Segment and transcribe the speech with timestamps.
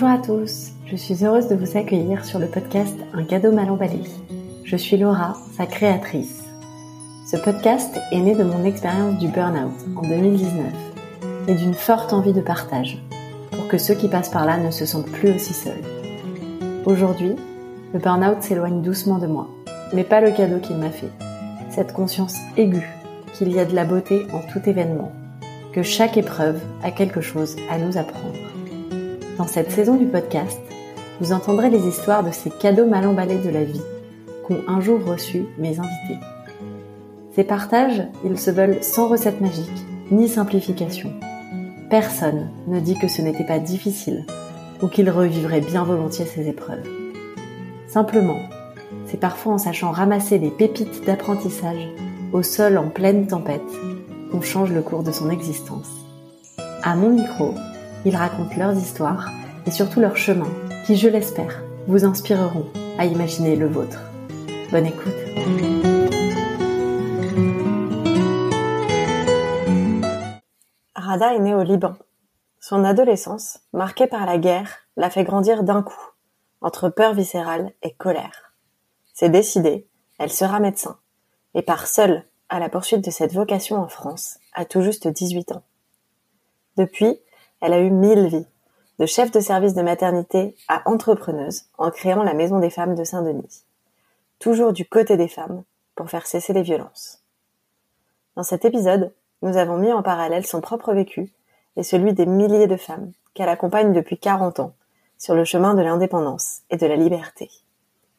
[0.00, 3.68] Bonjour à tous, je suis heureuse de vous accueillir sur le podcast Un cadeau mal
[3.68, 3.98] emballé.
[4.62, 6.44] Je suis Laura, sa créatrice.
[7.28, 10.72] Ce podcast est né de mon expérience du burn-out en 2019
[11.48, 13.02] et d'une forte envie de partage
[13.50, 15.82] pour que ceux qui passent par là ne se sentent plus aussi seuls.
[16.86, 17.34] Aujourd'hui,
[17.92, 19.48] le burn-out s'éloigne doucement de moi,
[19.92, 21.10] mais pas le cadeau qu'il m'a fait.
[21.70, 22.88] Cette conscience aiguë
[23.34, 25.10] qu'il y a de la beauté en tout événement,
[25.72, 28.57] que chaque épreuve a quelque chose à nous apprendre.
[29.38, 30.60] Dans cette saison du podcast,
[31.20, 33.80] vous entendrez les histoires de ces cadeaux mal emballés de la vie
[34.44, 36.18] qu'ont un jour reçus mes invités.
[37.36, 39.70] Ces partages, ils se veulent sans recette magique,
[40.10, 41.12] ni simplification.
[41.88, 44.26] Personne ne dit que ce n'était pas difficile
[44.82, 46.88] ou qu'il revivrait bien volontiers ces épreuves.
[47.86, 48.40] Simplement,
[49.06, 51.88] c'est parfois en sachant ramasser des pépites d'apprentissage
[52.32, 53.62] au sol en pleine tempête
[54.32, 55.90] qu'on change le cours de son existence.
[56.82, 57.54] À mon micro,
[58.04, 59.28] ils racontent leurs histoires
[59.66, 60.50] et surtout leurs chemins
[60.86, 62.66] qui, je l'espère, vous inspireront
[62.98, 64.00] à imaginer le vôtre.
[64.70, 65.14] Bonne écoute.
[70.94, 71.94] Rada est née au Liban.
[72.60, 76.12] Son adolescence, marquée par la guerre, l'a fait grandir d'un coup,
[76.60, 78.52] entre peur viscérale et colère.
[79.14, 79.86] C'est décidé,
[80.18, 80.98] elle sera médecin,
[81.54, 85.52] et part seule à la poursuite de cette vocation en France, à tout juste 18
[85.52, 85.62] ans.
[86.76, 87.18] Depuis,
[87.60, 88.46] elle a eu mille vies,
[88.98, 93.04] de chef de service de maternité à entrepreneuse, en créant la Maison des femmes de
[93.04, 93.64] Saint-Denis.
[94.38, 97.22] Toujours du côté des femmes, pour faire cesser les violences.
[98.36, 101.32] Dans cet épisode, nous avons mis en parallèle son propre vécu
[101.76, 104.74] et celui des milliers de femmes qu'elle accompagne depuis 40 ans
[105.16, 107.50] sur le chemin de l'indépendance et de la liberté.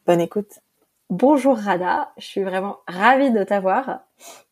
[0.06, 0.60] Bonne écoute.
[1.08, 4.00] Bonjour Rada, je suis vraiment ravie de t'avoir.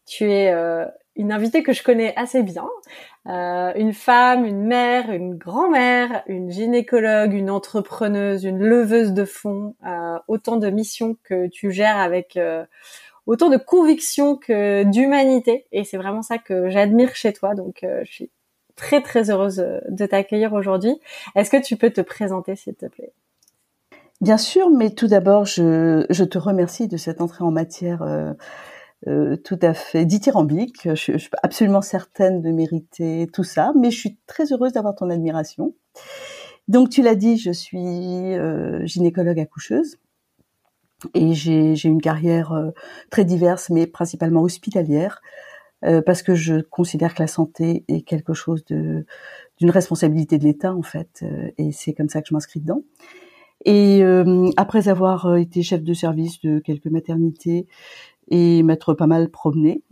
[0.06, 0.86] Tu es euh,
[1.18, 2.68] une invitée que je connais assez bien,
[3.26, 9.74] euh, une femme, une mère, une grand-mère, une gynécologue, une entrepreneuse, une leveuse de fonds,
[9.84, 12.64] euh, autant de missions que tu gères avec euh,
[13.26, 17.54] autant de conviction que d'humanité, et c'est vraiment ça que j'admire chez toi.
[17.54, 18.30] Donc, je suis
[18.76, 20.98] très très heureuse de t'accueillir aujourd'hui.
[21.34, 23.12] Est-ce que tu peux te présenter, s'il te plaît?
[24.22, 28.02] Bien sûr, mais tout d'abord, je, te remercie de cette entrée en matière
[29.06, 30.82] euh, euh, tout à fait dithyrambique.
[30.84, 34.94] Je, je, suis absolument certaine de mériter tout ça, mais je suis très heureuse d'avoir
[34.94, 35.74] ton admiration.
[36.66, 37.78] Donc, tu l'as dit, je suis
[38.34, 39.98] euh, gynécologue accoucheuse
[41.14, 42.70] et j'ai une carrière euh,
[43.10, 45.20] très diverse, mais principalement hospitalière,
[45.84, 49.06] euh, parce que je considère que la santé est quelque chose de
[49.58, 52.82] d'une responsabilité de l'État en fait, euh, et c'est comme ça que je m'inscris dedans.
[53.64, 54.02] Et
[54.56, 57.66] après avoir été chef de service de quelques maternités,
[58.30, 59.82] et m'être pas mal promenée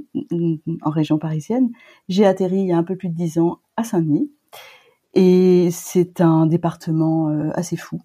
[0.82, 1.70] en région parisienne,
[2.08, 4.30] j'ai atterri il y a un peu plus de dix ans à Saint-Denis.
[5.14, 8.00] Et c'est un département euh, assez fou,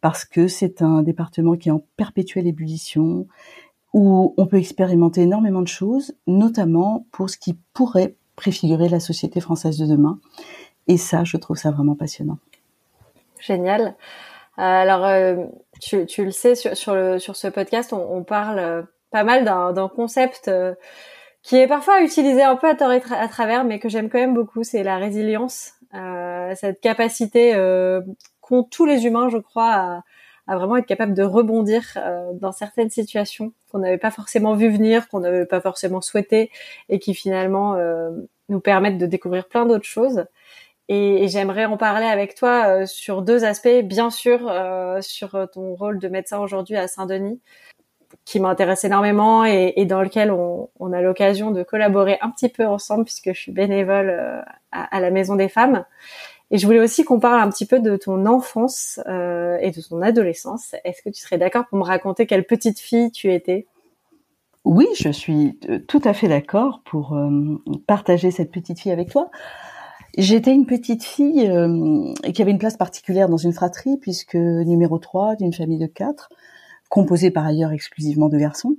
[0.00, 3.26] parce que c'est un département qui est en perpétuelle ébullition,
[3.94, 9.40] où on peut expérimenter énormément de choses, notamment pour ce qui pourrait préfigurer la société
[9.40, 10.18] française de demain.
[10.88, 12.38] Et ça, je trouve ça vraiment passionnant.
[13.40, 13.94] Génial.
[14.58, 15.46] Euh, alors, euh,
[15.80, 20.74] tu, le sais, sur, sur, ce podcast, on parle pas mal d'un concept euh,
[21.42, 24.18] qui est parfois utilisé un peu à tort et à travers, mais que j'aime quand
[24.18, 28.00] même beaucoup, c'est la résilience, euh, cette capacité euh,
[28.40, 30.02] qu'ont tous les humains, je crois, à,
[30.46, 34.68] à vraiment être capable de rebondir euh, dans certaines situations qu'on n'avait pas forcément vu
[34.70, 36.50] venir, qu'on n'avait pas forcément souhaité,
[36.88, 38.10] et qui finalement euh,
[38.48, 40.26] nous permettent de découvrir plein d'autres choses.
[40.88, 44.52] Et, j'aimerais en parler avec toi euh, sur deux aspects, bien sûr,
[45.00, 47.40] sur ton rôle de médecin aujourd'hui à Saint-Denis,
[48.24, 53.04] qui m'intéresse énormément et, dans lequel on, a l'occasion de collaborer un petit peu ensemble
[53.04, 54.40] puisque je suis bénévole euh,
[54.70, 55.84] à, la Maison des Femmes.
[56.50, 59.80] Et je voulais aussi qu'on parle un petit peu de ton enfance euh, et de
[59.80, 60.74] ton adolescence.
[60.84, 63.66] Est-ce que tu serais d'accord pour me raconter quelle petite fille tu étais?
[64.64, 67.18] Oui, je suis euh, tout à fait d'accord pour
[67.86, 69.30] partager cette petite fille avec toi.
[70.18, 71.50] J'étais une petite fille
[72.34, 76.28] qui avait une place particulière dans une fratrie puisque numéro 3 d'une famille de quatre
[76.92, 78.76] composé par ailleurs exclusivement de garçons.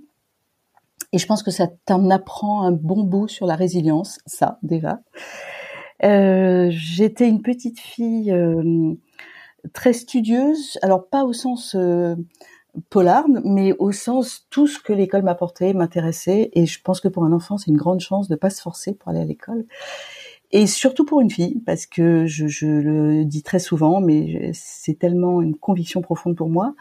[1.13, 4.99] Et je pense que ça t'en apprend un bon bout sur la résilience, ça déjà.
[6.03, 8.93] Euh, J'étais une petite fille euh,
[9.73, 12.15] très studieuse, alors pas au sens euh,
[13.43, 16.51] mais au sens tout ce que l'école m'apportait m'intéressait.
[16.53, 18.93] Et je pense que pour un enfant, c'est une grande chance de pas se forcer
[18.93, 19.65] pour aller à l'école.
[20.51, 24.99] Et surtout pour une fille, parce que je, je le dis très souvent, mais c'est
[24.99, 26.75] tellement une conviction profonde pour moi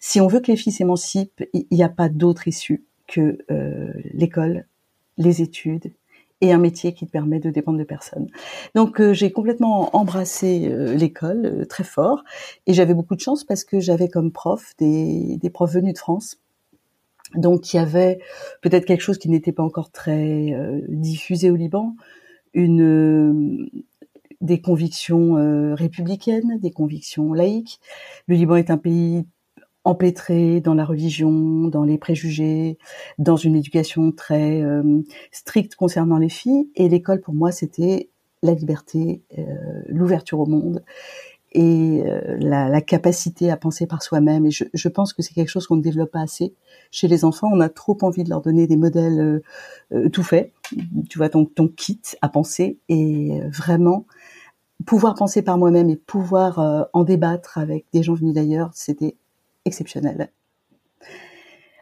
[0.00, 3.92] si on veut que les filles s'émancipent, il n'y a pas d'autre issue que euh,
[4.12, 4.66] l'école,
[5.16, 5.92] les études
[6.40, 8.28] et un métier qui te permet de dépendre de personne.
[8.74, 12.24] Donc j'ai complètement embrassé l'école très fort
[12.66, 15.98] et j'avais beaucoup de chance parce que j'avais comme prof des, des profs venus de
[15.98, 16.38] France
[17.34, 18.18] donc il y avait
[18.60, 21.94] peut-être quelque chose qui n'était pas encore très euh, diffusé au Liban,
[22.54, 23.70] une euh,
[24.40, 27.80] des convictions euh, républicaines, des convictions laïques.
[28.26, 29.26] Le Liban est un pays
[29.84, 32.78] empêtré dans la religion, dans les préjugés,
[33.18, 34.62] dans une éducation très
[35.32, 36.68] stricte concernant les filles.
[36.76, 38.10] Et l'école, pour moi, c'était
[38.42, 39.22] la liberté,
[39.88, 40.82] l'ouverture au monde
[41.52, 44.46] et euh, la, la, capacité à penser par soi-même.
[44.46, 46.54] Et je, je pense que c'est quelque chose qu'on ne développe pas assez
[46.90, 47.48] chez les enfants.
[47.52, 49.42] On a trop envie de leur donner des modèles euh,
[49.92, 50.52] euh, tout faits.
[51.08, 54.06] Tu vois, ton, ton kit à penser et vraiment
[54.86, 59.16] pouvoir penser par moi-même et pouvoir en débattre avec des gens venus d'ailleurs, c'était
[59.64, 60.30] exceptionnel.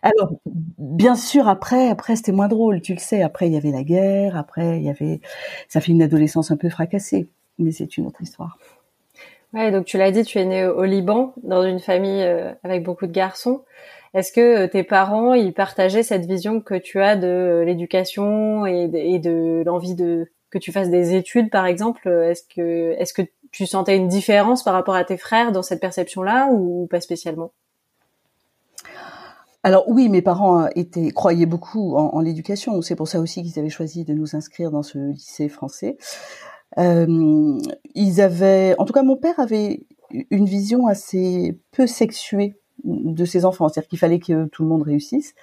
[0.02, 0.32] Alors,
[0.78, 3.22] bien sûr, après, après c'était moins drôle, tu le sais.
[3.22, 4.36] Après, il y avait la guerre.
[4.36, 5.20] Après, il y avait,
[5.68, 7.28] ça fait une adolescence un peu fracassée,
[7.58, 8.58] mais c'est une autre histoire.
[9.54, 12.82] Ouais, donc tu l'as dit, tu es né au Liban, dans une famille euh, avec
[12.82, 13.64] beaucoup de garçons.
[14.14, 18.88] Est-ce que euh, tes parents, ils partageaient cette vision que tu as de l'éducation et
[18.88, 22.08] de, l'envie de que tu fasses des études, par exemple?
[22.08, 25.80] Est-ce que est-ce que tu sentais une différence par rapport à tes frères dans cette
[25.80, 27.52] perception-là ou pas spécialement?
[29.64, 32.80] Alors oui, mes parents étaient croyaient beaucoup en, l'éducation.
[32.80, 35.96] C'est pour ça aussi qu'ils avaient choisi de nous inscrire dans ce lycée français.
[36.78, 37.58] Euh,
[37.94, 39.86] ils avaient, en tout cas, mon père avait
[40.30, 44.82] une vision assez peu sexuée de ses enfants, c'est-à-dire qu'il fallait que tout le monde
[44.82, 45.34] réussisse.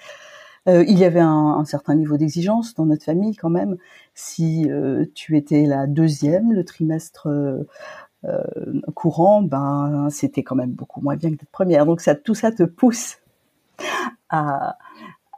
[0.67, 3.77] Euh, il y avait un, certain niveau d'exigence dans notre famille quand même.
[4.15, 7.63] Si euh, tu étais la deuxième, le trimestre euh,
[8.95, 11.85] courant, ben c'était quand même beaucoup moins bien que d'être première.
[11.85, 13.17] Donc tout ça te pousse
[14.30, 14.77] à,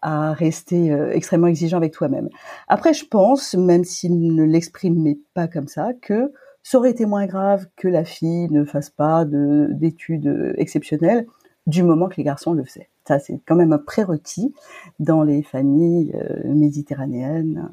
[0.03, 2.29] rester euh, extrêmement exigeant avec toi-même.
[2.69, 6.31] Après, je pense, même s'il ne l'exprimait pas comme ça, que
[6.63, 11.25] ça aurait été moins grave que la fille ne fasse pas d'études exceptionnelles
[11.65, 12.89] du moment que les garçons le faisaient.
[13.07, 14.53] Ça, c'est quand même un prérequis
[14.99, 17.69] dans les familles euh, méditerranéennes.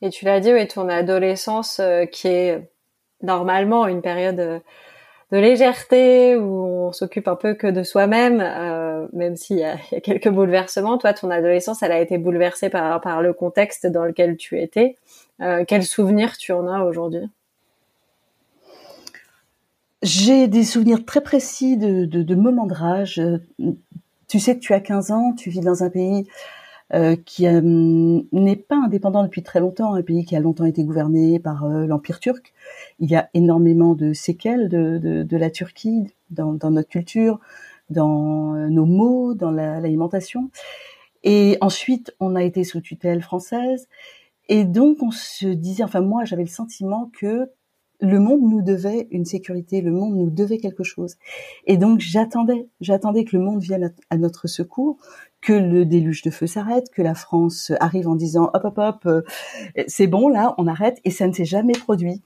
[0.00, 2.70] Et tu l'as dit, oui, ton adolescence euh, qui est
[3.22, 4.62] normalement une période
[5.32, 9.76] de légèreté où on s'occupe un peu que de soi-même, euh, même s'il y, a,
[10.00, 10.98] quelques bouleversements.
[10.98, 14.96] Toi, ton adolescence, elle a été bouleversée par, le contexte dans lequel tu étais.
[15.40, 17.28] Euh, quels souvenirs tu en as aujourd'hui?
[20.02, 23.20] J'ai des souvenirs très précis de, de, de moments de rage.
[24.28, 26.28] Tu sais que tu as 15 ans, tu vis dans un pays
[26.94, 30.84] euh, qui euh, n'est pas indépendant depuis très longtemps, un pays qui a longtemps été
[30.84, 32.52] gouverné par euh, l'Empire turc.
[33.00, 37.40] Il y a énormément de séquelles de, de, de la Turquie dans, dans, notre culture,
[37.90, 40.50] dans nos mots, dans l'alimentation.
[41.24, 43.88] et ensuite, on a été sous tutelle française.
[44.48, 47.50] Et donc, on se disait, enfin moi, j'avais le sentiment que
[48.00, 51.16] le monde nous devait une sécurité, le monde nous devait quelque chose.
[51.66, 54.98] Et donc j'attendais, j'attendais que le monde vienne à notre secours,
[55.46, 59.06] que le déluge de feu s'arrête, que la France arrive en disant hop hop hop,
[59.06, 59.22] euh,
[59.86, 62.20] c'est bon là, on arrête, et ça ne s'est jamais produit.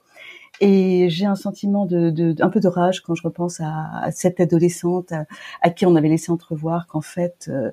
[0.59, 4.39] Et j'ai un sentiment de, de, un peu de rage quand je repense à, cette
[4.39, 5.13] adolescente
[5.61, 7.69] à, qui on avait laissé entrevoir qu'en fait euh,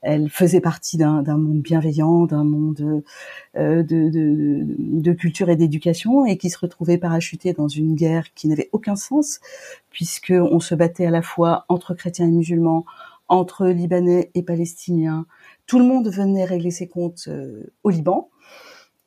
[0.00, 3.02] elle faisait partie d'un monde bienveillant, d'un monde
[3.56, 8.32] euh, de, de, de, culture et d'éducation, et qui se retrouvait parachutée dans une guerre
[8.34, 9.40] qui n'avait aucun sens,
[9.90, 12.86] puisque on se battait à la fois entre chrétiens et musulmans,
[13.28, 15.26] entre Libanais et Palestiniens.
[15.66, 18.30] Tout le monde venait régler ses comptes euh, au Liban,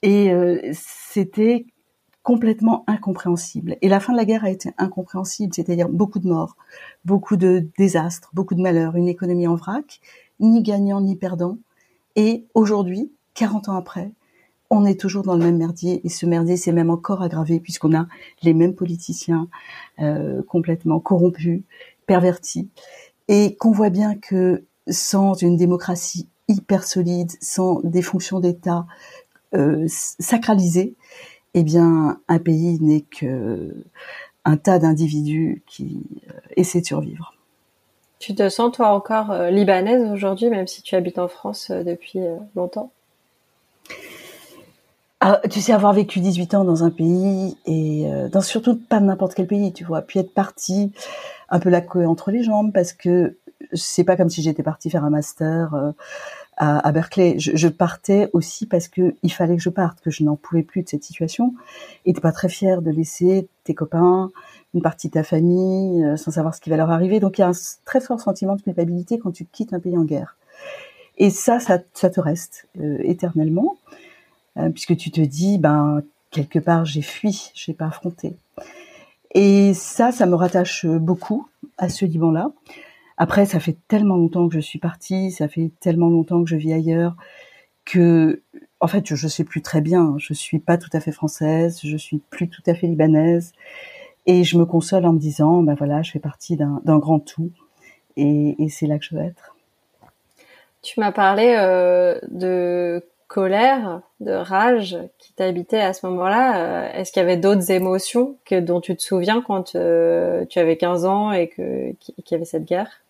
[0.01, 1.65] et euh, c'était
[2.23, 3.77] complètement incompréhensible.
[3.81, 6.55] Et la fin de la guerre a été incompréhensible, c'est-à-dire beaucoup de morts,
[7.03, 9.99] beaucoup de désastres, beaucoup de malheurs, une économie en vrac,
[10.39, 11.57] ni gagnant ni perdant.
[12.15, 14.11] Et aujourd'hui, 40 ans après,
[14.69, 17.95] on est toujours dans le même merdier et ce merdier s'est même encore aggravé puisqu'on
[17.95, 18.07] a
[18.41, 19.49] les mêmes politiciens
[19.99, 21.63] euh, complètement corrompus,
[22.05, 22.69] pervertis
[23.31, 28.85] et qu'on voit bien que sans une démocratie hyper solide, sans des fonctions d'État
[29.55, 30.95] euh, sacralisées,
[31.53, 33.73] eh bien un pays n'est que
[34.43, 37.33] un tas d'individus qui euh, essaient de survivre.
[38.19, 42.19] Tu te sens toi encore euh, libanaise aujourd'hui, même si tu habites en France depuis
[42.57, 42.91] longtemps?
[45.21, 49.35] Ah, Tu sais, avoir vécu 18 ans dans un pays, et dans surtout pas n'importe
[49.35, 50.91] quel pays, tu vois, puis être partie
[51.51, 53.37] un peu la queue entre les jambes, parce que
[53.73, 55.93] c'est pas comme si j'étais partie faire un master
[56.57, 57.35] à, à, Berkeley.
[57.37, 60.83] Je, partais aussi parce que il fallait que je parte, que je n'en pouvais plus
[60.83, 61.53] de cette situation,
[62.05, 64.31] et t'es pas très fière de laisser tes copains,
[64.73, 67.19] une partie de ta famille, euh, sans savoir ce qui va leur arriver.
[67.19, 69.97] Donc il y a un très fort sentiment de culpabilité quand tu quittes un pays
[69.97, 70.37] en guerre.
[71.17, 73.77] Et ça, ça, te reste euh, éternellement.
[74.73, 78.35] puisque tu te dis, ben quelque part j'ai fui, j'ai pas affronté.
[79.33, 81.47] Et ça, ça me rattache beaucoup
[81.77, 82.51] à ce Liban-là.
[83.17, 86.55] Après, ça fait tellement longtemps que je suis partie, ça fait tellement longtemps que je
[86.55, 87.15] vis ailleurs,
[87.85, 88.41] que,
[88.79, 90.15] en fait, je, ne sais plus très bien.
[90.17, 93.53] Je suis pas tout à fait française, je suis plus tout à fait libanaise,
[94.25, 97.51] et je me console en me disant, ben voilà, je fais partie d'un grand tout,
[98.17, 99.55] et, c'est là que je veux être.
[100.81, 106.57] Tu m'as parlé euh, de colère, de rage qui t'habitait à ce moment-là.
[106.57, 110.59] Euh, est-ce qu'il y avait d'autres émotions que dont tu te souviens quand euh, tu
[110.59, 111.95] avais 15 ans et qu'il
[112.29, 113.01] y avait cette guerre?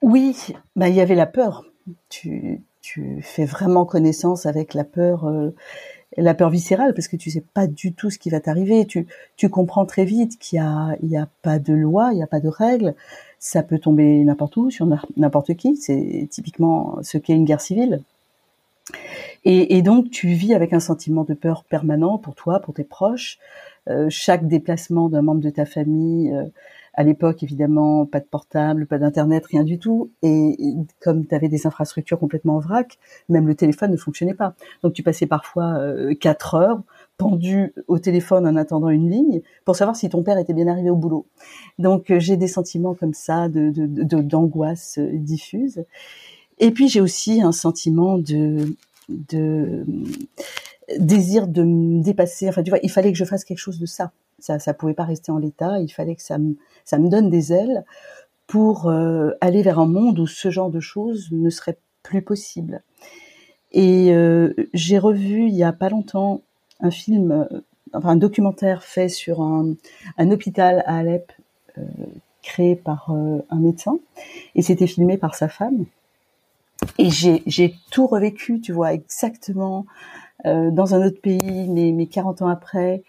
[0.00, 1.66] Oui, bah il y avait la peur.
[2.08, 5.54] Tu tu fais vraiment connaissance avec la peur euh,
[6.16, 8.86] la peur viscérale parce que tu sais pas du tout ce qui va t'arriver.
[8.86, 12.18] Tu tu comprends très vite qu'il y a il y a pas de loi, il
[12.18, 12.94] y a pas de règles
[13.38, 15.76] ça peut tomber n'importe où, sur n'importe qui.
[15.76, 18.02] C'est typiquement ce qu'est une guerre civile.
[19.44, 23.38] Et, donc, tu vis avec un sentiment de peur permanent pour toi, pour tes proches.
[23.88, 26.44] Euh, chaque déplacement d'un membre de ta famille, euh,
[26.92, 30.10] à l'époque, évidemment, pas de portable, pas d'internet, rien du tout.
[30.22, 34.54] Et, comme tu avais des infrastructures complètement en vrac, même le téléphone ne fonctionnait pas.
[34.82, 36.80] Donc, tu passais parfois euh, quatre heures
[37.18, 40.88] pendu au téléphone en attendant une ligne pour savoir si ton père était bien arrivé
[40.88, 41.26] au boulot.
[41.78, 43.70] Donc euh, j'ai des sentiments comme ça de
[44.22, 45.84] d'angoisse euh, diffuse.
[46.60, 48.74] Et puis j'ai aussi un sentiment de
[49.08, 49.84] de
[50.98, 52.48] désir de me dépasser.
[52.48, 54.12] Enfin tu vois, il fallait que je fasse quelque chose de ça.
[54.38, 55.80] Ça ça pouvait pas rester en l'état.
[55.80, 57.84] Il fallait que ça me ça me donne des ailes
[58.46, 62.82] pour euh, aller vers un monde où ce genre de choses ne serait plus possible.
[63.72, 64.14] Et
[64.72, 66.42] j'ai revu il y a pas longtemps
[66.80, 67.60] un film, euh,
[67.92, 69.74] enfin un documentaire fait sur un,
[70.18, 71.32] hôpital à Alep
[71.76, 71.82] euh,
[72.42, 73.98] créé par euh, un médecin
[74.54, 75.84] et c'était filmé par sa femme.
[76.96, 79.84] Et j'ai tout revécu, tu vois, exactement
[80.44, 83.02] dans un autre pays, mais, mais 40 ans après,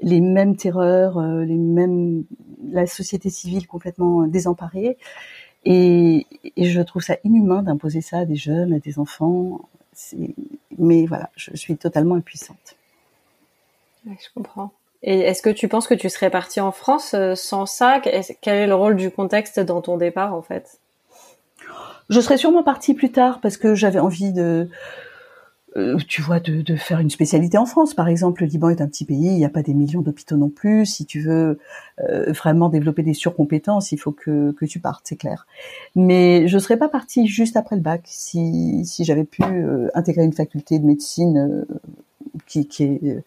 [0.00, 2.24] les mêmes terreurs, les mêmes,
[2.72, 4.96] la société civile complètement désemparée.
[5.66, 9.68] Et, et je trouve ça inhumain d'imposer ça à des jeunes, à des enfants.
[10.78, 12.78] Mais voilà, je suis totalement impuissante
[14.06, 14.72] je comprends.
[15.02, 18.00] Et est-ce que tu penses que tu serais partie en France euh, sans ça?
[18.00, 20.78] Quel est le rôle du contexte dans ton départ en fait?
[22.10, 24.68] Je serais sûrement partie plus tard parce que j'avais envie de,
[25.76, 27.94] euh, tu vois, de, faire une spécialité en France.
[27.94, 30.36] Par exemple, le Liban est un petit pays, il n'y a pas des millions d'hôpitaux
[30.36, 30.84] non plus.
[30.86, 31.60] Si tu veux
[32.00, 35.46] euh, vraiment développer des surcompétences, il faut que, tu partes, c'est clair.
[35.94, 39.44] Mais je serais pas partie juste après le bac si j'avais pu
[39.94, 41.64] intégrer une faculté de médecine
[42.50, 43.20] qui, qui euh,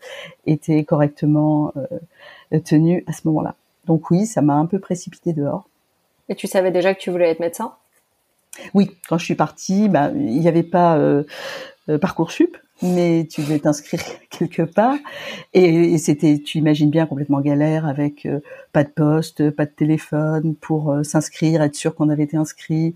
[0.45, 3.55] était correctement euh, tenu à ce moment-là.
[3.85, 5.69] Donc oui, ça m'a un peu précipité dehors.
[6.29, 7.73] Et tu savais déjà que tu voulais être médecin?
[8.73, 11.23] Oui, quand je suis partie, bah, il n'y avait pas euh,
[11.99, 14.97] parcoursup, mais tu devais t'inscrire quelque part
[15.53, 18.27] et, c'était, tu imagines bien, complètement galère avec
[18.73, 22.95] pas de poste, pas de téléphone pour s'inscrire, être sûr qu'on avait été inscrit,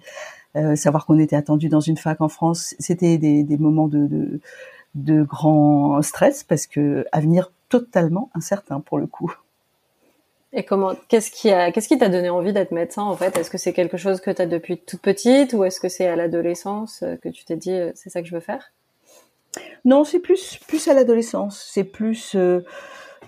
[0.76, 2.76] savoir qu'on était attendu dans une fac en France.
[2.80, 4.40] C'était des, des moments de, de
[4.96, 9.34] de grand stress parce que avenir totalement incertain pour le coup.
[10.54, 13.38] Et comment qu'est-ce qui a qu'est-ce qui t'a donné envie d'être médecin en fait?
[13.38, 16.08] Est-ce que c'est quelque chose que tu as depuis toute petite ou est-ce que c'est
[16.08, 18.72] à l'adolescence que tu t'es dit euh, c'est ça que je veux faire?
[19.86, 22.62] Non, c'est plus plus à l'adolescence, c'est plus euh,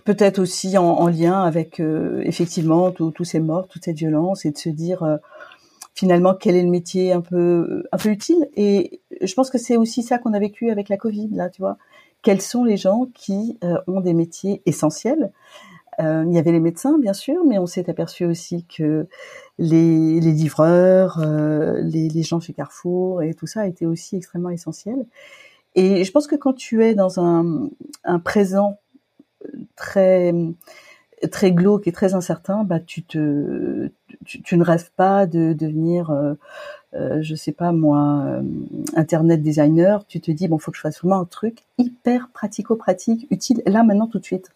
[0.06, 4.58] peut-être aussi en, lien avec euh, effectivement tous ces morts, toute cette violence et de
[4.58, 5.20] se dire
[6.00, 8.48] finalement quel est le métier un peu un peu utile.
[8.56, 11.62] Et je pense que c'est aussi ça qu'on a vécu avec la Covid là tu
[11.62, 11.78] vois.
[12.22, 15.34] Quels sont les gens qui euh, ont des métiers essentiels?
[16.00, 19.08] Euh, il y avait les médecins bien sûr mais on s'est aperçu aussi que
[19.58, 24.52] les, les livreurs euh, les, les gens chez Carrefour et tout ça étaient aussi extrêmement
[24.52, 25.06] essentiels.
[25.76, 27.70] Et je pense que quand tu es dans un,
[28.06, 28.80] un présent
[29.76, 30.34] très
[31.32, 33.92] très glauque et très incertain, bah tu te,
[34.26, 36.34] tu, ne rêves pas de devenir, euh,
[36.94, 38.42] euh, je sais pas moi, euh,
[38.96, 40.06] internet designer.
[40.08, 43.84] Tu te dis bon, faut que je fasse vraiment un truc hyper pratico-pratique, utile là
[43.84, 44.52] maintenant tout de suite.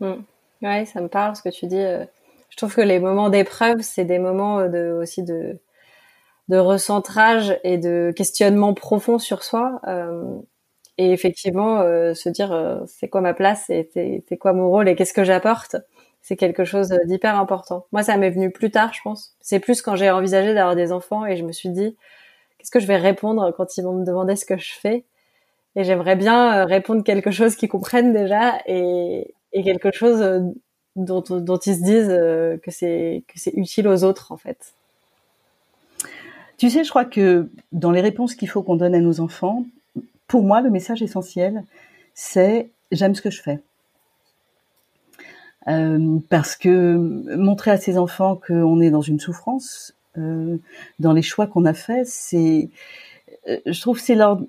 [0.00, 0.14] Mmh.
[0.62, 1.78] Ouais, ça me parle ce que tu dis.
[1.78, 2.04] Euh,
[2.50, 5.58] je trouve que les moments d'épreuve, c'est des moments de aussi de
[6.48, 9.80] de recentrage et de questionnement profond sur soi.
[9.88, 10.38] Euh,
[10.98, 13.90] et effectivement euh, se dire euh, c'est quoi ma place et
[14.28, 15.76] c'est quoi mon rôle et qu'est-ce que j'apporte
[16.24, 17.86] c'est quelque chose d'hyper important.
[17.92, 19.36] Moi ça m'est venu plus tard je pense.
[19.40, 21.96] C'est plus quand j'ai envisagé d'avoir des enfants et je me suis dit
[22.58, 25.04] qu'est-ce que je vais répondre quand ils vont me demander ce que je fais?
[25.76, 30.42] Et j'aimerais bien euh, répondre quelque chose qu'ils comprennent déjà et, quelque chose
[30.96, 34.72] dont, dont ils se disent que c'est que c'est utile aux autres en fait.
[36.56, 39.64] Tu sais, je crois que dans les réponses qu'il faut qu'on donne à nos enfants,
[40.26, 41.64] pour moi, le message essentiel,
[42.14, 43.60] c'est j'aime ce que je fais.
[45.66, 46.96] Euh, parce que
[47.36, 50.58] montrer à ses enfants qu'on est dans une souffrance, euh,
[51.00, 52.68] dans les choix qu'on a faits, c'est,
[53.48, 54.40] euh, je trouve, c'est leur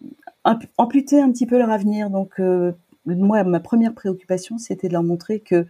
[0.77, 2.09] amputer un petit peu leur avenir.
[2.09, 2.71] Donc, euh,
[3.05, 5.65] moi, ma première préoccupation, c'était de leur montrer que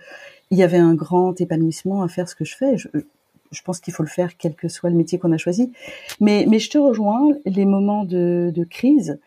[0.52, 2.78] il y avait un grand épanouissement à faire ce que je fais.
[2.78, 5.72] Je, pense qu'il faut le faire quel que soit le métier qu'on a choisi.
[6.20, 9.20] Mais, mais je te rejoins, les moments de, de crise,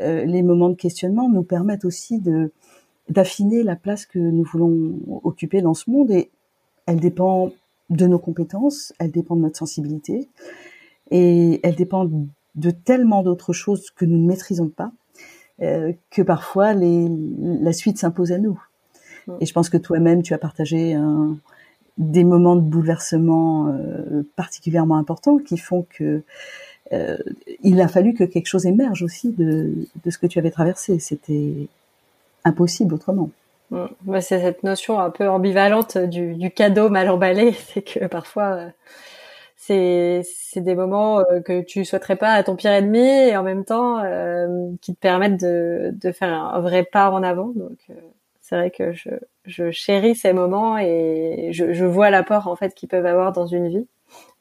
[0.00, 2.50] les moments de questionnement nous permettent aussi de
[3.08, 6.30] d'affiner la place que nous voulons occuper dans ce monde et
[6.86, 7.52] elle dépend
[7.90, 10.28] de nos compétences, elle dépend de notre sensibilité
[11.10, 12.10] et elle dépend
[12.54, 14.92] de tellement d'autres choses que nous ne maîtrisons pas
[15.62, 17.08] euh, que parfois les,
[17.38, 18.60] la suite s'impose à nous.
[19.40, 21.38] Et je pense que toi-même, tu as partagé un,
[21.96, 26.22] des moments de bouleversement euh, particulièrement importants qui font que
[26.92, 27.16] euh,
[27.62, 29.72] il a fallu que quelque chose émerge aussi de,
[30.04, 30.98] de ce que tu avais traversé.
[30.98, 31.68] C'était
[32.44, 33.30] impossible autrement.
[33.70, 33.86] Mmh.
[34.20, 38.70] C'est cette notion un peu ambivalente du, du cadeau mal emballé, c'est que parfois euh,
[39.56, 43.64] c'est des moments euh, que tu souhaiterais pas à ton pire ennemi et en même
[43.64, 47.52] temps euh, qui te permettent de de faire un vrai pas en avant.
[47.54, 47.78] Donc
[48.40, 49.10] c'est vrai que je
[49.46, 53.46] je chéris ces moments et je, je vois l'apport en fait qu'ils peuvent avoir dans
[53.46, 53.86] une vie.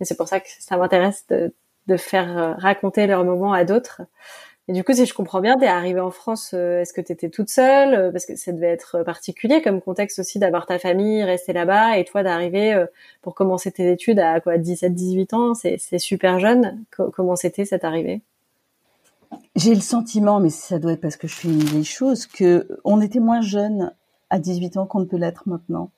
[0.02, 1.54] Et c'est pour ça que ça m'intéresse de,
[1.88, 4.02] de faire raconter leurs moments à d'autres.
[4.70, 7.30] Et du coup, si je comprends bien, t'es arrivée en France, euh, est-ce que t'étais
[7.30, 11.22] toute seule euh, Parce que ça devait être particulier comme contexte aussi d'avoir ta famille,
[11.22, 12.86] rester là-bas, et toi d'arriver euh,
[13.22, 16.82] pour commencer tes études à quoi 17, 18 ans, c'est super jeune.
[16.92, 18.22] comment c'était cette arrivée?
[19.58, 22.66] J'ai le sentiment, mais ça doit être parce que je fais une vieille chose, que
[22.86, 23.92] on était moins jeune
[24.30, 25.92] à 18 ans qu'on ne peut l'être maintenant.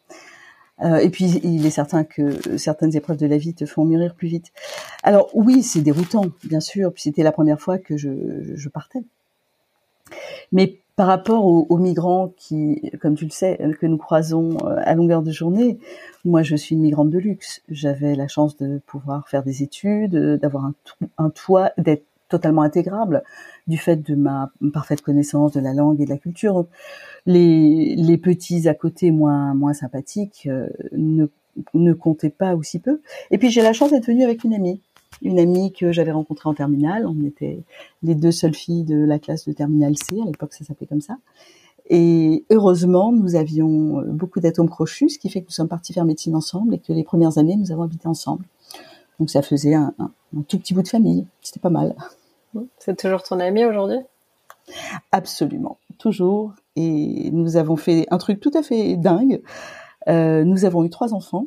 [0.84, 4.14] Euh, et puis, il est certain que certaines épreuves de la vie te font mûrir
[4.16, 4.52] plus vite.
[5.04, 6.92] Alors oui, c'est déroutant, bien sûr.
[6.94, 8.10] Puis c'était la première fois que je,
[8.56, 9.04] je partais.
[10.52, 14.96] Mais par rapport aux, migrants qui, comme tu le sais, que nous croisons euh, à
[14.96, 15.78] longueur de journée,
[16.24, 17.62] moi je suis une migrante de luxe.
[17.70, 20.74] J'avais la chance de pouvoir faire des études, d'avoir un,
[21.18, 23.24] un toit, d'être totalement intégrable
[23.68, 26.66] du fait de ma parfaite connaissance de la langue et de la culture.
[27.26, 31.28] les, petits à côté moins moins sympathiques euh, ne
[31.74, 33.02] ne comptaient pas aussi peu.
[33.32, 34.82] Et puis j'ai la chance d'être venue avec une amie,
[35.22, 37.06] une amie que j'avais rencontrée en terminale.
[37.06, 37.64] On était
[38.04, 41.02] les deux seules filles de la classe de terminale C, à l'époque ça s'appelait comme
[41.02, 41.18] ça.
[41.90, 46.06] Et heureusement, nous avions beaucoup d'atomes crochus, ce qui fait que nous sommes partis faire
[46.06, 48.44] médecine ensemble et que les premières années, nous avons habité ensemble.
[49.20, 49.94] Donc ça faisait un,
[50.44, 51.26] tout petit bout de famille.
[51.42, 51.96] C'était pas mal.
[52.78, 54.00] C'est toujours ton ami aujourd'hui?
[55.12, 56.54] Absolument, toujours.
[56.76, 59.42] Et nous avons fait un truc tout à fait dingue.
[60.08, 61.46] Euh, nous avons eu trois enfants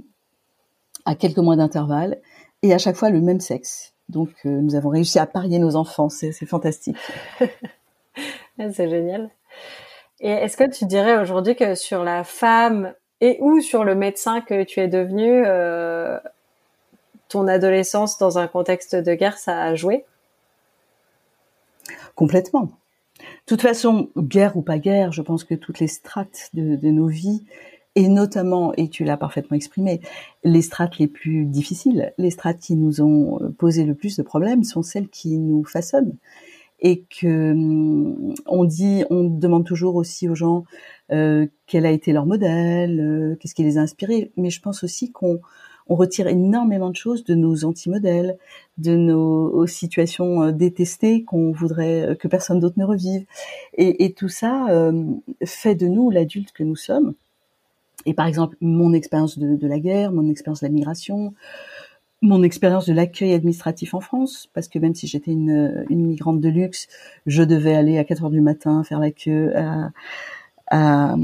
[1.05, 2.19] à quelques mois d'intervalle
[2.63, 3.95] et à chaque fois le même sexe.
[4.09, 6.09] Donc euh, nous avons réussi à parier nos enfants.
[6.09, 6.97] C'est fantastique.
[8.59, 9.31] c'est génial.
[10.21, 14.41] Et est-ce que tu dirais aujourd'hui que sur la femme et ou sur le médecin
[14.41, 16.19] que tu es devenu, euh,
[17.29, 20.05] ton adolescence dans un contexte de guerre, ça a joué?
[22.15, 22.71] Complètement.
[23.19, 27.09] De toute façon, guerre ou pas guerre, je pense que toutes les strates de, nos
[27.09, 27.45] vies,
[27.95, 30.01] et notamment, et tu l'as parfaitement exprimé,
[30.45, 34.63] les strates les plus difficiles, les strates qui nous ont posé le plus de problèmes
[34.63, 36.17] sont celles qui nous façonnent.
[36.81, 40.65] Et que hum, on dit, on demande toujours aussi aux gens
[41.11, 44.31] euh, quel a été leur modèle, euh, qu'est-ce qui les a inspirés.
[44.37, 45.41] Mais je pense aussi qu'on
[45.89, 48.37] on retire énormément de choses de nos anti-modèles,
[48.77, 53.25] de nos situations euh, détestées qu'on voudrait euh, que personne d'autre ne revive.
[53.77, 55.05] Et, tout ça euh,
[55.45, 57.15] fait de nous l'adulte que nous sommes.
[58.07, 61.35] Et par exemple, mon expérience de, la guerre, mon expérience de la migration,
[62.23, 66.41] mon expérience de l'accueil administratif en France, parce que même si j'étais une, une migrante
[66.41, 66.89] de luxe,
[67.27, 69.91] je devais aller à 4 heures du matin faire la queue à,
[70.71, 71.15] à,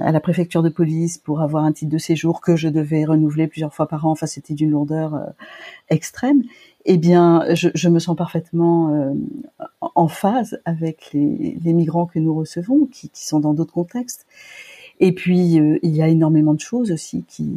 [0.00, 3.48] à, la préfecture de police pour avoir un titre de séjour que je devais renouveler
[3.48, 4.12] plusieurs fois par an.
[4.12, 5.26] Enfin, c'était d'une lourdeur euh,
[5.90, 6.42] extrême.
[6.84, 9.12] Eh bien, je, je, me sens parfaitement euh,
[9.80, 14.26] en phase avec les, les, migrants que nous recevons, qui, qui sont dans d'autres contextes.
[15.00, 17.50] Et puis, euh, il y a énormément de choses aussi qui,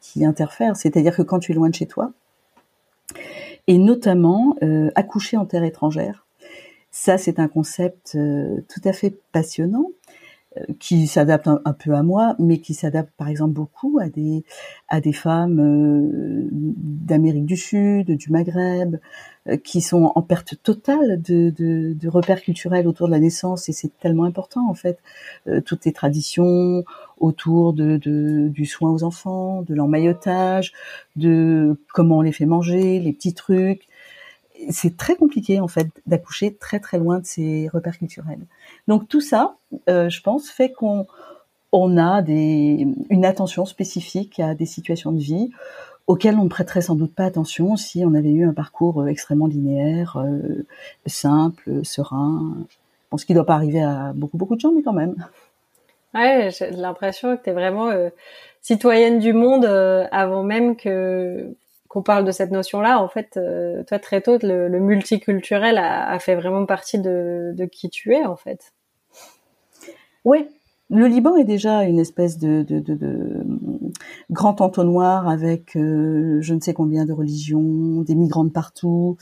[0.00, 0.76] qui interfèrent.
[0.76, 2.12] C'est-à-dire que quand tu es loin de chez toi,
[3.66, 4.56] et notamment
[4.94, 6.26] accoucher en terre étrangère,
[6.90, 9.90] ça, c'est un concept tout à fait passionnant
[10.80, 14.44] qui s'adapte un, peu à moi, mais qui s'adapte par exemple beaucoup à des
[14.88, 18.96] à des femmes euh, d'Amérique du Sud, du Maghreb,
[19.48, 23.68] euh, qui sont en perte totale de, de, de, repères culturels autour de la naissance,
[23.68, 24.98] et c'est tellement important en fait.
[25.46, 26.84] Euh, toutes les traditions
[27.18, 30.72] autour de, de, du soin aux enfants, de l'emmaillotage,
[31.14, 33.86] de comment on les fait manger, les petits trucs.
[34.68, 38.46] C'est très compliqué en fait d'accoucher très très loin de ses repères culturels.
[38.88, 39.56] Donc tout ça,
[39.88, 41.06] euh, je pense, fait qu'on
[41.72, 45.50] on a des, une attention spécifique à des situations de vie
[46.06, 49.06] auxquelles on ne prêterait sans doute pas attention si on avait eu un parcours euh,
[49.06, 50.64] extrêmement linéaire, euh,
[51.06, 52.56] simple, serein.
[52.68, 52.76] Je
[53.10, 55.14] pense qu'il ne doit pas arriver à beaucoup beaucoup de gens, mais quand même.
[56.14, 57.92] Ouais, j'ai l'impression que tu es vraiment
[58.62, 61.54] citoyenne du monde avant même que
[61.90, 63.02] qu'on parle de cette notion-là.
[63.02, 63.38] En fait,
[63.86, 68.72] toi très tôt, le, multiculturel a, fait vraiment partie de, qui tu es en fait.
[70.24, 70.48] Oui,
[70.88, 72.64] le Liban est déjà une espèce de
[74.30, 79.16] grand entonnoir avec euh, je ne sais combien de religions, des migrants de partout.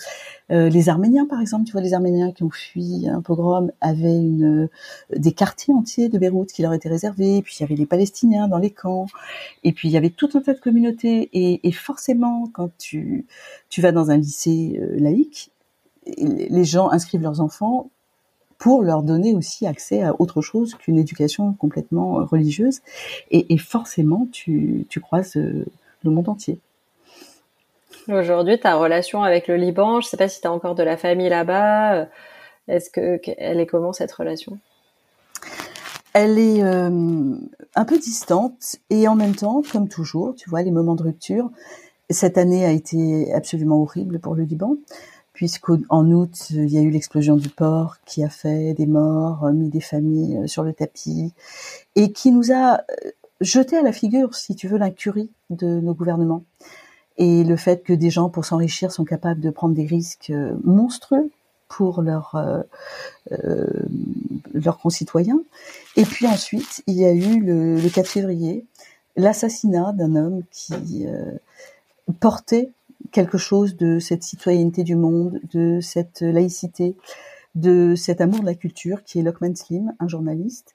[0.51, 4.17] Euh, les Arméniens, par exemple, tu vois, les Arméniens qui ont fui un pogrom avaient
[4.17, 4.69] une, euh,
[5.17, 7.43] des quartiers entiers de Beyrouth qui leur étaient réservés.
[7.43, 9.07] Puis il y avait les Palestiniens dans les camps.
[9.65, 11.29] Et puis il y avait tout un tas de communautés.
[11.33, 13.27] Et, et forcément, quand tu,
[13.69, 15.53] tu vas dans un lycée laïque,
[16.17, 17.91] les gens inscrivent leurs enfants
[18.59, 22.81] pour leur donner aussi accès à autre chose qu'une éducation complètement euh, religieuse.
[23.31, 25.65] Et, et forcément, tu, tu croises euh,
[26.05, 26.59] le monde entier.
[28.09, 30.83] Aujourd'hui, ta relation avec le Liban, je ne sais pas si tu as encore de
[30.83, 31.95] la famille là-bas.
[31.95, 32.05] Euh,
[32.67, 34.59] est-ce que elle est comment cette relation?
[36.15, 37.35] Elle est euh,
[37.75, 41.51] un peu distante et en même temps, comme toujours, tu vois, les moments de rupture.
[42.11, 44.77] Cette année a été absolument horrible pour le Liban
[45.39, 49.53] puisqu'en août, il y a eu l'explosion du port qui a fait des morts, euh,
[49.53, 51.33] mis des familles euh, sur le tapis,
[51.95, 55.95] et qui nous a euh, jeté à la figure, si tu veux, l'incurie de nos
[55.95, 56.43] gouvernements.
[57.19, 60.33] Et le fait que des gens, pour s'enrichir, sont capables de prendre des risques
[60.65, 61.31] monstrueux
[61.69, 62.35] pour leurs
[64.83, 65.39] concitoyens.
[65.95, 68.65] Et puis ensuite, il y a eu le, le 4 février,
[69.15, 71.07] l'assassinat d'un homme qui
[72.19, 72.73] portait
[73.13, 76.97] quelque chose de cette citoyenneté du monde, de cette laïcité,
[77.55, 80.75] de cet amour de la culture qui est Lockman Slim, un journaliste.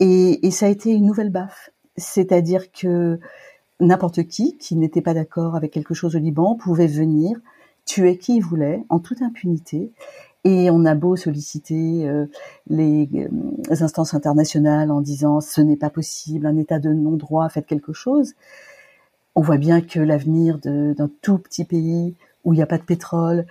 [0.00, 1.70] Et, et ça a été une nouvelle baffe.
[1.96, 3.18] C'est-à-dire que
[3.80, 7.38] n'importe qui qui n'était pas d'accord avec quelque chose au Liban pouvait venir
[7.84, 9.92] tuer qui il voulait en toute impunité.
[10.44, 12.26] Et on a beau solliciter euh,
[12.66, 13.28] les, euh,
[13.70, 18.34] instances internationales en disant ce n'est pas possible, un état de non-droit, faites quelque chose
[19.34, 22.14] on voit bien que l'avenir d'un tout petit pays
[22.44, 23.46] où il n'y a pas de pétrole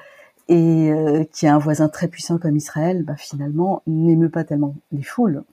[0.47, 4.75] et euh, qui a un voisin très puissant comme Israël, bah, finalement, n'émeut pas tellement
[4.91, 5.43] les foules.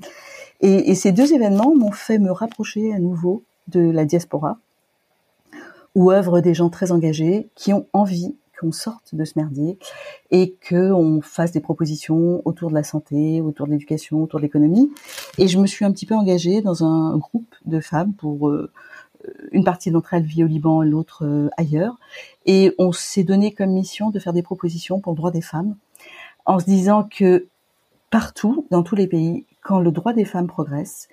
[0.60, 4.58] Et, ces deux événements m'ont fait me rapprocher à nouveau de la diaspora,
[5.94, 9.78] où œuvrent des gens très engagés qui ont envie qu'on sorte de ce merdier
[10.32, 14.90] et qu'on fasse des propositions autour de la santé, autour de l'éducation, autour de l'économie.
[15.38, 18.72] Et je me suis un petit peu engagée dans un groupe de femmes pour euh,
[19.52, 21.96] une partie d'entre elles vit au Liban, l'autre euh, ailleurs.
[22.46, 25.76] Et on s'est donné comme mission de faire des propositions pour le droit des femmes,
[26.46, 27.46] en se disant que
[28.10, 31.08] partout, dans tous les pays, quand le droit des femmes progresse,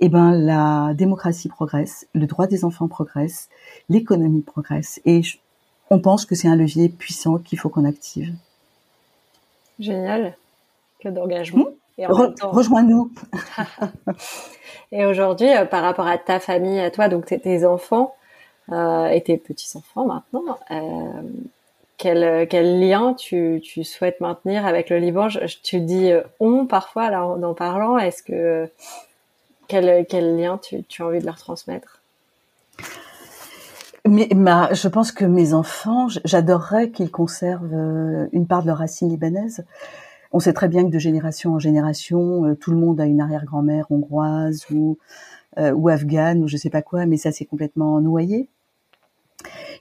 [0.00, 3.48] eh ben la démocratie progresse, le droit des enfants progresse,
[3.88, 5.00] l'économie progresse.
[5.04, 5.22] Et
[5.90, 8.32] on pense que c'est un levier puissant qu'il faut qu'on active.
[9.78, 10.36] Génial.
[11.00, 11.64] Que d'engagement.
[11.64, 11.87] Mmh.
[12.06, 13.10] Rejoins-nous.
[14.92, 18.14] et aujourd'hui, euh, par rapport à ta famille, à toi, donc tes enfants
[18.70, 21.22] euh, et tes petits-enfants maintenant, euh,
[21.96, 25.28] quel, quel lien tu, tu souhaites maintenir avec le Liban?
[25.28, 27.98] Je, Tu dis on parfois là en, parlant.
[27.98, 28.70] Est-ce que
[29.66, 32.00] quel, quel lien tu, tu as envie de leur transmettre?
[34.06, 39.10] Mais, ma, je pense que mes enfants, j'adorerais qu'ils conservent une part de leur racine
[39.10, 39.66] libanaise.
[40.32, 43.20] On sait très bien que de génération en génération, euh, tout le monde a une
[43.20, 44.98] arrière-grand-mère hongroise ou
[45.58, 48.48] euh, ou afghane ou je sais pas quoi, mais ça s'est complètement noyé.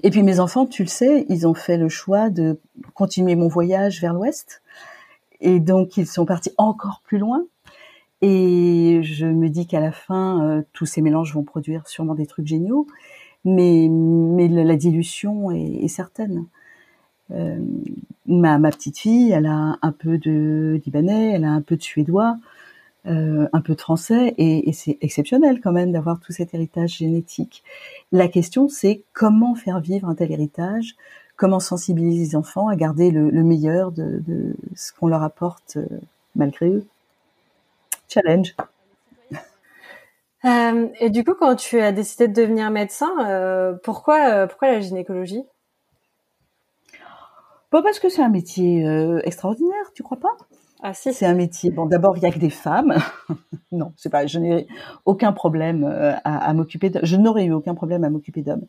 [0.04, 2.60] Et puis mes enfants, tu le sais, ils ont fait le choix de
[2.94, 4.62] continuer mon voyage vers l'ouest.
[5.42, 7.46] Et donc ils sont partis encore plus loin.
[8.22, 12.26] Et je me dis qu'à la fin, euh, tous ces mélanges vont produire sûrement des
[12.26, 12.88] trucs géniaux.
[13.46, 16.46] Mais, mais la, dilution est certaine.
[17.32, 17.60] Euh,
[18.26, 22.38] ma, petite fille, elle a un peu de libanais, elle a un peu de suédois,
[23.06, 27.64] euh, un peu de français, et, c'est exceptionnel quand même d'avoir tout cet héritage génétique.
[28.12, 30.96] La question, c'est comment faire vivre un tel héritage,
[31.36, 34.22] comment sensibiliser les enfants à garder le, le meilleur de,
[34.76, 35.86] ce qu'on leur apporte euh,
[36.36, 36.86] malgré eux.
[38.10, 38.56] Challenge.
[41.02, 43.10] Et du coup, quand tu as décidé de devenir médecin,
[43.84, 45.44] pourquoi, pourquoi la gynécologie?
[47.70, 50.36] Pas parce que c'est un métier euh, extraordinaire, tu crois pas?
[50.84, 51.12] Ah si.
[51.12, 51.72] C'est un métier.
[51.72, 52.96] Bon, d'abord, il y a que des femmes.
[53.72, 54.28] non, c'est pas.
[54.28, 54.68] Je n'ai
[55.06, 56.92] aucun problème euh, à, m'occuper.
[56.92, 58.66] De, je n'aurais eu aucun problème à m'occuper d'hommes.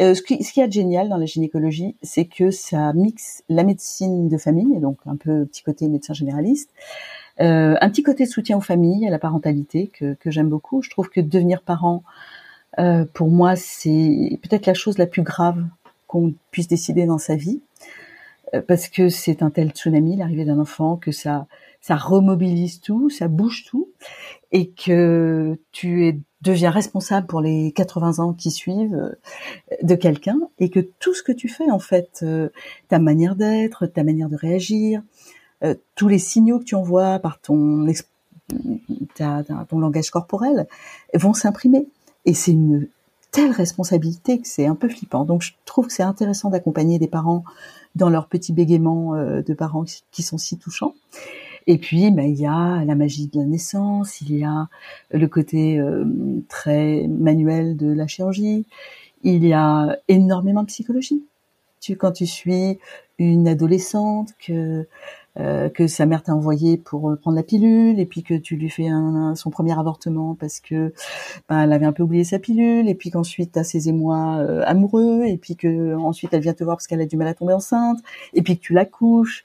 [0.00, 3.62] Euh, ce qui, ce qui est génial dans la gynécologie, c'est que ça mixe la
[3.62, 6.70] médecine de famille, donc un peu petit côté médecin généraliste,
[7.40, 10.82] euh, un petit côté soutien aux familles, à la parentalité que, que j'aime beaucoup.
[10.82, 12.02] Je trouve que devenir parent,
[12.78, 15.64] euh, pour moi, c'est peut-être la chose la plus grave
[16.06, 17.60] qu'on puisse décider dans sa vie.
[18.54, 21.46] Euh, parce que c'est un tel tsunami, l'arrivée d'un enfant, que ça,
[21.80, 23.88] ça remobilise tout, ça bouge tout,
[24.52, 29.14] et que tu es, deviens responsable pour les 80 ans qui suivent euh,
[29.82, 32.48] de quelqu'un, et que tout ce que tu fais, en fait, euh,
[32.88, 35.02] ta manière d'être, ta manière de réagir,
[35.94, 37.86] tous les signaux que tu envoies par ton,
[39.16, 40.66] ton langage corporel,
[41.14, 41.88] vont s'imprimer.
[42.26, 42.86] Et c'est une
[43.34, 45.24] telle responsabilité que c'est un peu flippant.
[45.24, 47.42] Donc je trouve que c'est intéressant d'accompagner des parents
[47.96, 50.94] dans leurs petits bégaiements euh, de parents qui sont si touchants.
[51.66, 54.68] Et puis, ben, il y a la magie de la naissance, il y a
[55.10, 56.04] le côté euh,
[56.48, 58.66] très manuel de la chirurgie,
[59.24, 61.24] il y a énormément de psychologie.
[61.80, 62.78] Tu, quand tu suis
[63.18, 64.86] une adolescente que
[65.40, 68.54] euh, que sa mère t'a envoyé pour euh, prendre la pilule et puis que tu
[68.54, 70.94] lui fais un, son premier avortement parce que
[71.48, 74.62] ben, elle avait un peu oublié sa pilule et puis qu'ensuite t'as ses émois euh,
[74.64, 77.34] amoureux et puis que ensuite elle vient te voir parce qu'elle a du mal à
[77.34, 77.98] tomber enceinte
[78.32, 79.42] et puis que tu la couches.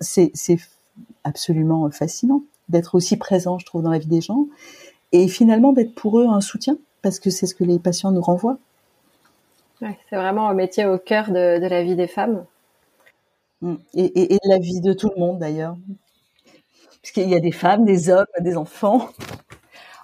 [0.00, 0.58] C'est c'est
[1.22, 4.48] absolument fascinant d'être aussi présent je trouve dans la vie des gens
[5.12, 8.20] et finalement d'être pour eux un soutien parce que c'est ce que les patients nous
[8.20, 8.58] renvoient.
[9.82, 12.44] Ouais, c'est vraiment un métier au cœur de, de la vie des femmes
[13.62, 13.74] Mm.
[13.94, 15.76] Et, la vie de tout le monde d'ailleurs.
[17.02, 19.08] Parce qu'il y a des femmes, des hommes, des enfants.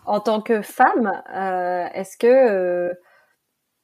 [0.07, 2.95] En tant que femme, euh, est-ce que euh,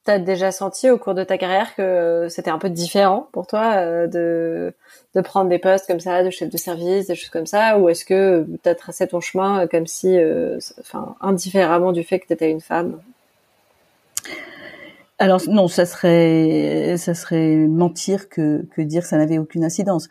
[0.05, 3.47] tu as déjà senti au cours de ta carrière que c'était un peu différent pour
[3.47, 4.73] toi euh, de,
[5.15, 7.89] de prendre des postes comme ça, de chef de service, des choses comme ça, ou
[7.89, 10.17] est-ce que tu as tracé ton chemin comme si,
[10.79, 13.01] enfin, indifféremment du fait que tu étais une femme?
[15.21, 20.09] Alors non, ça serait ça serait mentir que que dire que ça n'avait aucune incidence.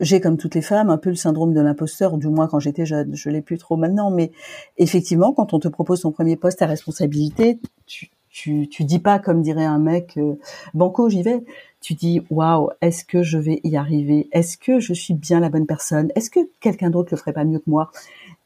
[0.00, 2.84] J'ai comme toutes les femmes un peu le syndrome de l'imposteur, du moins quand j'étais
[2.84, 3.14] jeune.
[3.14, 4.32] Je l'ai plus trop maintenant, mais
[4.76, 9.42] effectivement, quand on te propose ton premier poste à responsabilité, tu tu dis pas comme
[9.42, 10.34] dirait un mec euh,
[10.74, 11.42] banco, j'y vais.
[11.80, 14.28] Tu dis waouh, est-ce que je vais y arriver?
[14.32, 16.12] Est-ce que je suis bien la bonne personne?
[16.14, 17.90] Est-ce que quelqu'un d'autre le ferait pas mieux que moi?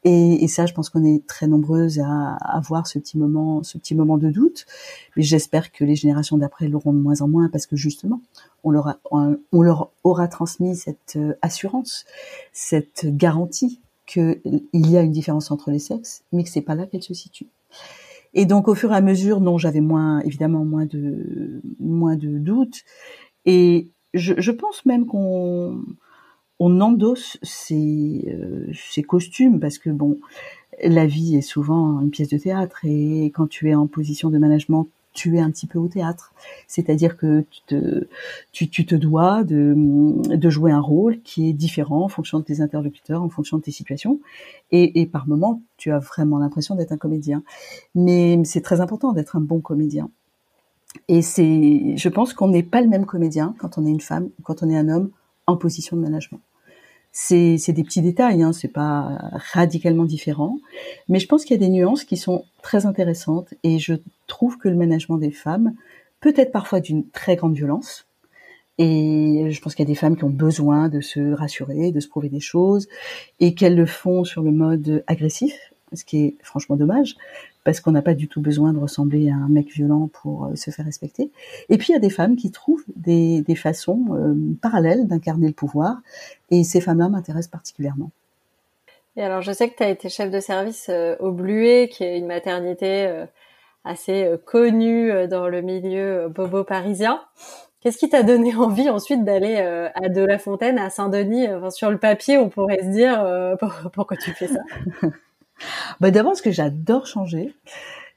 [0.05, 3.79] Et, et, ça, je pense qu'on est très nombreuses à avoir ce petit moment, ce
[3.79, 4.67] petit moment de doute.
[5.17, 8.21] Mais j'espère que les générations d'après l'auront de moins en moins parce que justement,
[8.65, 12.05] on leur, a, on leur aura transmis cette euh, assurance,
[12.53, 14.41] cette garantie qu'il
[14.75, 17.47] y a une différence entre les sexes, mais que c'est pas là qu'elle se situe.
[18.35, 22.39] Et donc, au fur et à mesure, non, j'avais moins, évidemment, moins de, moins de
[22.39, 22.83] doutes.
[23.47, 25.83] Et je, je pense même qu'on,
[26.61, 30.19] on endosse ces, euh, costumes parce que bon,
[30.83, 34.39] la vie est souvent une pièce de théâtre et quand tu es en position de
[34.39, 36.33] management, tu es un petit peu au théâtre.
[36.67, 38.09] C'est-à-dire que tu te,
[38.53, 42.61] tu te dois de, de, jouer un rôle qui est différent en fonction de tes
[42.61, 44.21] interlocuteurs, en fonction de tes situations.
[44.73, 47.45] Et, et par moments, tu as vraiment l'impression d'être un comédien.
[47.95, 50.11] Mais c'est très important d'être un bon comédien.
[51.09, 54.31] Et c'est, je pense qu'on n'est pas le même comédien quand on est une femme,
[54.43, 55.11] quand on est un homme
[55.47, 56.41] en position de management.
[57.13, 60.59] C'est, des petits détails, hein, c'est pas radicalement différent,
[61.09, 63.95] mais je pense qu'il y a des nuances qui sont très intéressantes et je
[64.27, 65.75] trouve que le management des femmes
[66.21, 68.07] peut être parfois d'une très grande violence.
[68.79, 72.01] Et je pense qu'il y a des femmes qui ont besoin de se rassurer, de
[72.01, 72.89] se prouver des choses,
[73.39, 75.55] et qu'elles le font sur le mode agressif,
[75.93, 77.15] ce qui est franchement dommage,
[77.65, 80.55] parce qu'on n'a pas du tout besoin de ressembler à un mec violent pour euh,
[80.55, 81.31] se faire respecter.
[81.71, 85.49] Et puis il y a des femmes qui trouvent des, des façons euh, parallèles d'incarner
[85.49, 85.97] le pouvoir,
[86.51, 88.11] et ces femmes-là m'intéressent particulièrement.
[89.17, 92.05] Et alors je sais que tu as été chef de service euh, au Bluet, qui
[92.05, 93.25] est une maternité
[93.85, 97.21] assez connue dans le milieu bobo parisien.
[97.81, 99.57] Qu'est-ce qui t'a donné envie ensuite d'aller
[99.95, 101.47] à De La Fontaine, à Saint-Denis?
[101.71, 103.59] Sur le papier, on pourrait se dire
[103.93, 104.61] pourquoi tu fais ça?
[106.01, 107.55] Bah D'abord parce que j'adore changer,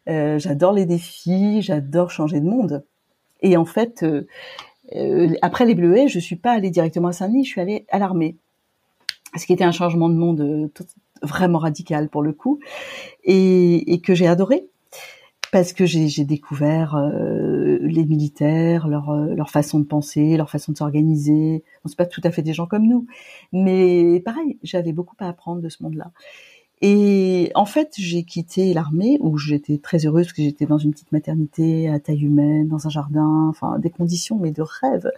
[0.09, 2.83] euh, j'adore les défis, j'adore changer de monde.
[3.41, 4.27] Et en fait, euh,
[4.95, 7.99] euh, après les Bleuets, je suis pas allée directement à Saint-Denis, je suis allée à
[7.99, 8.35] l'armée.
[9.35, 10.71] Ce qui était un changement de monde
[11.21, 12.59] vraiment radical pour le coup,
[13.23, 14.65] et, et que j'ai adoré
[15.51, 20.77] parce que j'ai découvert euh, les militaires, leur, leur façon de penser, leur façon de
[20.77, 21.63] s'organiser.
[21.85, 23.07] On c'est pas tout à fait des gens comme nous,
[23.53, 26.11] mais pareil, j'avais beaucoup à apprendre de ce monde-là.
[26.81, 30.91] Et en fait, j'ai quitté l'armée où j'étais très heureuse parce que j'étais dans une
[30.91, 35.11] petite maternité à taille humaine, dans un jardin, enfin des conditions mais de rêve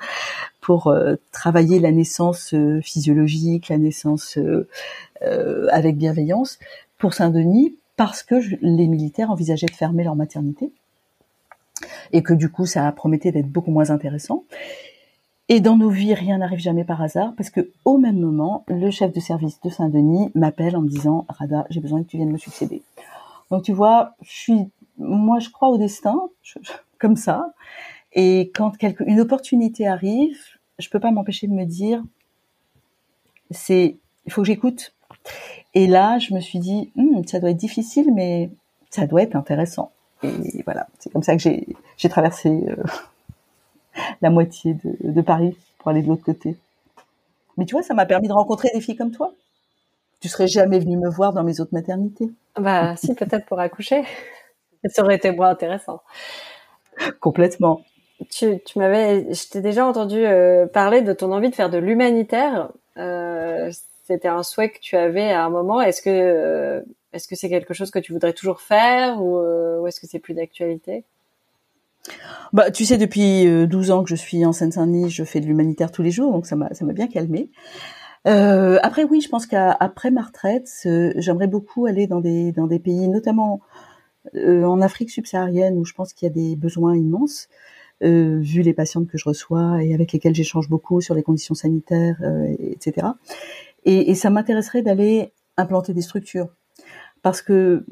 [0.61, 6.59] pour euh, travailler la naissance euh, physiologique, la naissance euh, avec bienveillance
[6.97, 10.71] pour Saint-Denis parce que les militaires envisageaient de fermer leur maternité
[12.13, 14.45] et que du coup ça promettait d'être beaucoup moins intéressant.
[15.51, 18.91] Et dans nos vies, rien n'arrive jamais par hasard, parce que au même moment, le
[18.91, 22.31] chef de service de Saint-Denis m'appelle en me disant Rada, j'ai besoin que tu viennes
[22.31, 22.83] me succéder.
[23.49, 24.13] Donc tu vois,
[24.99, 26.21] moi, je crois au destin,
[26.99, 27.51] comme ça.
[28.13, 28.73] Et quand
[29.05, 30.39] une opportunité arrive,
[30.77, 32.03] je peux pas m'empêcher de me dire,
[33.49, 34.93] c'est, il faut que j'écoute.
[35.73, 38.51] Et là, je me suis dit, hm, ça doit être difficile, mais
[38.91, 39.91] ça doit être intéressant.
[40.21, 42.49] Et voilà, c'est comme ça que j'ai, j'ai traversé.
[42.49, 42.83] Euh,
[44.21, 46.55] la moitié de, Paris pour aller de l'autre côté.
[47.57, 49.33] Mais tu vois, ça m'a permis de rencontrer des filles comme toi.
[50.21, 52.29] Tu serais jamais venu me voir dans mes autres maternités.
[52.57, 54.03] Bah, si, peut-être pour accoucher.
[54.85, 56.01] Ça aurait été moins intéressant.
[57.19, 57.83] Complètement.
[58.29, 61.77] Tu, tu m'avais, je t'ai déjà entendu euh, parler de ton envie de faire de
[61.77, 62.69] l'humanitaire.
[62.97, 63.71] Euh,
[64.03, 65.81] c'était un souhait que tu avais à un moment.
[65.81, 66.81] Est-ce que, euh,
[67.13, 70.19] est-ce que c'est quelque chose que tu voudrais toujours faire ou, ou est-ce que c'est
[70.19, 71.05] plus d'actualité?
[72.53, 75.45] Bah, tu sais, depuis 12 euh, ans que je suis en Seine-Saint-Denis, je fais de
[75.45, 77.49] l'humanitaire tous les jours, donc ça m'a ça m'a bien calmé.
[78.27, 82.67] Euh, après, oui, je pense qu'après ma retraite, euh, j'aimerais beaucoup aller dans des dans
[82.67, 83.61] des pays, notamment
[84.35, 87.49] euh, en Afrique subsaharienne, où je pense qu'il y a des besoins immenses,
[88.01, 92.17] vu les patientes que je reçois et avec lesquelles j'échange beaucoup sur les conditions sanitaires,
[92.57, 93.07] etc.
[93.83, 96.47] Et, et ça m'intéresserait d'aller implanter des structures,
[97.21, 97.85] parce que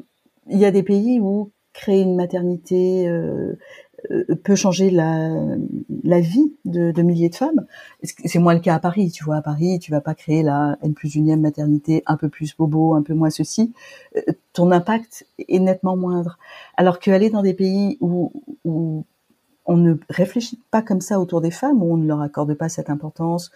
[0.48, 3.54] il y a des pays où créer une maternité euh,
[4.44, 5.30] peut changer la,
[6.04, 7.66] la vie de, de, milliers de femmes.
[8.02, 9.36] C'est moins le cas à Paris, tu vois.
[9.36, 12.94] À Paris, tu vas pas créer la N plus unième maternité un peu plus bobo,
[12.94, 13.72] un peu moins ceci.
[14.16, 16.38] Euh, ton impact est nettement moindre.
[16.76, 18.32] Alors qu'aller dans des pays où,
[18.64, 19.04] où
[19.66, 22.68] on ne réfléchit pas comme ça autour des femmes, où on ne leur accorde pas
[22.68, 23.50] cette importance,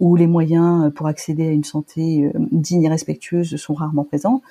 [0.00, 4.42] où les moyens pour accéder à une santé euh, digne et respectueuse sont rarement présents,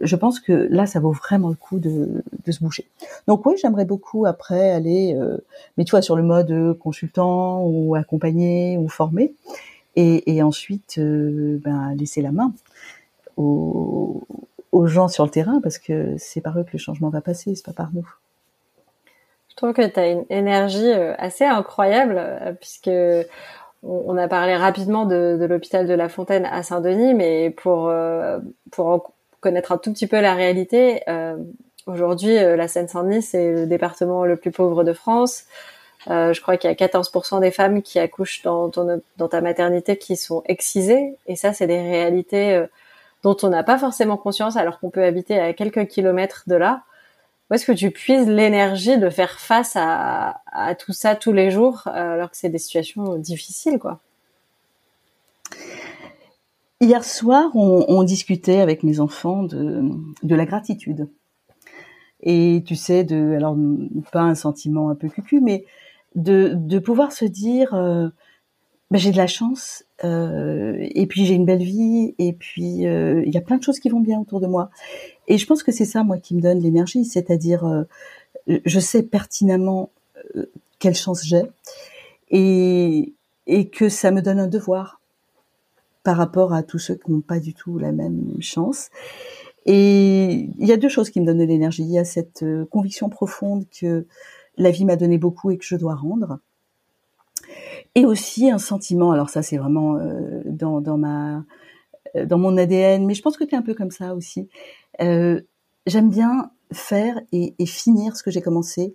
[0.00, 2.86] je pense que là, ça vaut vraiment le coup de, de se boucher.
[3.26, 5.38] Donc oui, j'aimerais beaucoup après aller, euh,
[5.76, 9.34] mais tu vois, sur le mode consultant ou accompagner ou former,
[9.96, 12.52] et, et ensuite euh, ben, laisser la main
[13.38, 14.26] aux,
[14.72, 17.54] aux, gens sur le terrain parce que c'est par eux que le changement va passer,
[17.54, 18.08] c'est pas par nous.
[19.48, 22.20] Je trouve que tu as une énergie euh, assez incroyable
[22.60, 22.90] puisque
[23.82, 27.90] on a parlé rapidement de, de l'hôpital de La Fontaine à Saint-Denis, mais pour
[28.70, 29.12] pour
[29.46, 31.36] connaître un tout petit peu la réalité, euh,
[31.86, 35.44] aujourd'hui, euh, la Seine-Saint-Denis, c'est le département le plus pauvre de France.
[36.10, 39.96] Euh, je crois qu'il y a 14% des femmes qui accouchent dans, dans ta maternité
[39.96, 41.14] qui sont excisées.
[41.28, 42.60] Et ça, c'est des réalités
[43.22, 46.82] dont on n'a pas forcément conscience alors qu'on peut habiter à quelques kilomètres de là.
[47.48, 50.40] Où est-ce que tu puises l'énergie de faire face à,
[50.80, 54.00] tout ça tous les jours alors que c'est des situations difficiles, quoi?
[56.80, 59.82] Hier soir, on, on, discutait avec mes enfants de,
[60.22, 61.08] de la gratitude.
[62.22, 63.56] Et tu sais, de, alors
[64.12, 65.64] pas un sentiment un peu cucu, mais
[66.16, 67.74] de, de pouvoir se dire,
[68.90, 73.22] ben, j'ai de la chance, euh, et puis j'ai une belle vie, et puis euh,
[73.26, 74.70] il y a plein de choses qui vont bien autour de moi.
[75.26, 77.82] Et je pense que c'est ça, moi, qui me donne l'énergie, c'est-à-dire, euh,
[78.64, 79.90] je sais pertinemment
[80.78, 81.42] quelle chance j'ai,
[82.30, 83.12] et,
[83.48, 85.00] et que ça me donne un devoir
[86.06, 88.90] par rapport à tous ceux qui n'ont pas du tout la même chance.
[89.64, 91.82] Et il y a deux choses qui me donnent de l'énergie.
[91.82, 94.06] Il y a cette euh, conviction profonde que
[94.56, 96.38] la vie m'a donné beaucoup et que je dois rendre.
[97.96, 101.44] Et aussi un sentiment, alors ça c'est vraiment euh, dans, dans, ma,
[102.14, 104.48] euh, dans mon ADN, mais je pense que tu es un peu comme ça aussi.
[105.00, 108.94] J'aime bien faire et, finir ce que j'ai commencé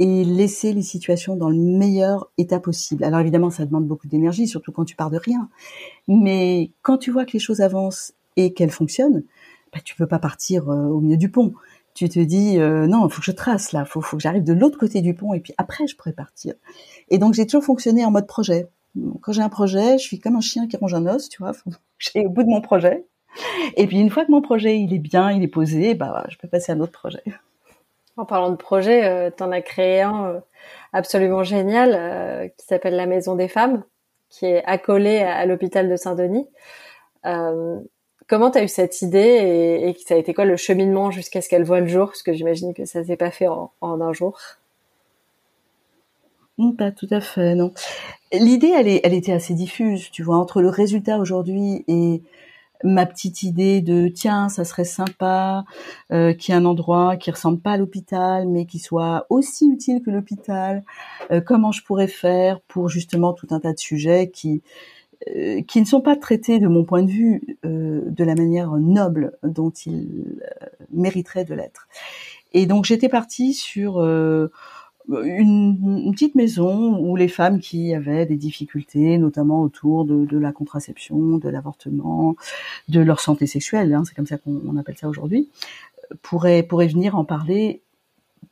[0.00, 3.04] et laisser les situations dans le meilleur état possible.
[3.04, 5.50] Alors évidemment, ça demande beaucoup d'énergie, surtout quand tu pars de rien.
[6.08, 9.22] Mais quand tu vois que les choses avancent et qu'elles fonctionnent,
[9.74, 11.52] bah, tu peux pas partir euh, au milieu du pont.
[11.92, 14.42] Tu te dis euh, non, il faut que je trace là, faut, faut que j'arrive
[14.42, 16.54] de l'autre côté du pont et puis après je pourrais partir.
[17.10, 18.68] Et donc j'ai toujours fonctionné en mode projet.
[19.20, 21.52] Quand j'ai un projet, je suis comme un chien qui ronge un os, tu vois.
[21.98, 23.04] J'ai au bout de mon projet.
[23.76, 26.38] Et puis une fois que mon projet il est bien, il est posé, bah je
[26.38, 27.22] peux passer à un autre projet.
[28.20, 30.40] En parlant de projet, euh, tu en as créé un euh,
[30.92, 33.82] absolument génial euh, qui s'appelle la Maison des Femmes,
[34.28, 36.46] qui est accolé à, l'hôpital de Saint-Denis.
[38.28, 41.48] comment tu as eu cette idée et, ça a été quoi le cheminement jusqu'à ce
[41.48, 42.08] qu'elle voit le jour?
[42.08, 44.38] Parce que j'imagine que ça s'est pas fait en, un jour.
[46.76, 47.72] Pas tout à fait, non.
[48.32, 52.20] L'idée, elle, elle était assez diffuse, tu vois, entre le résultat aujourd'hui et
[52.84, 55.64] ma petite idée de tiens, ça serait sympa
[56.12, 59.68] euh, qu'il y ait un endroit qui ressemble pas à l'hôpital, mais qui soit aussi
[59.68, 60.84] utile que l'hôpital.
[61.30, 64.62] Euh, comment je pourrais faire pour justement tout un tas de sujets qui
[65.28, 68.70] euh, qui ne sont pas traités de mon point de vue euh, de la manière
[68.72, 70.40] noble dont ils
[70.90, 71.88] mériteraient de l'être.
[72.54, 73.98] Et donc j'étais partie sur
[75.24, 81.38] une, petite maison où les femmes qui avaient des difficultés, notamment autour de, la contraception,
[81.38, 82.36] de l'avortement,
[82.88, 85.48] de leur santé sexuelle, hein, c'est comme ça qu'on appelle ça aujourd'hui,
[86.22, 87.82] pourraient, pourraient venir en parler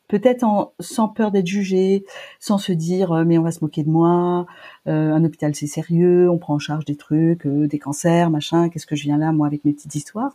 [0.09, 2.05] peut-être sans peur d'être jugées,
[2.41, 4.47] sans se dire euh, mais on va se moquer de moi,
[4.87, 8.71] euh, un hôpital c'est sérieux, on prend en charge des trucs, euh, des cancers, machin,
[8.71, 10.33] qu'est-ce que je viens là moi avec mes petites histoires.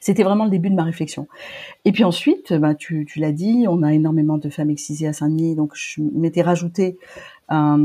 [0.00, 1.28] C'était vraiment le début de ma réflexion.
[1.84, 5.12] Et puis ensuite, bah, tu, tu l'as dit, on a énormément de femmes excisées à
[5.12, 6.98] Saint-Denis, donc je m'étais rajouté
[7.48, 7.78] un,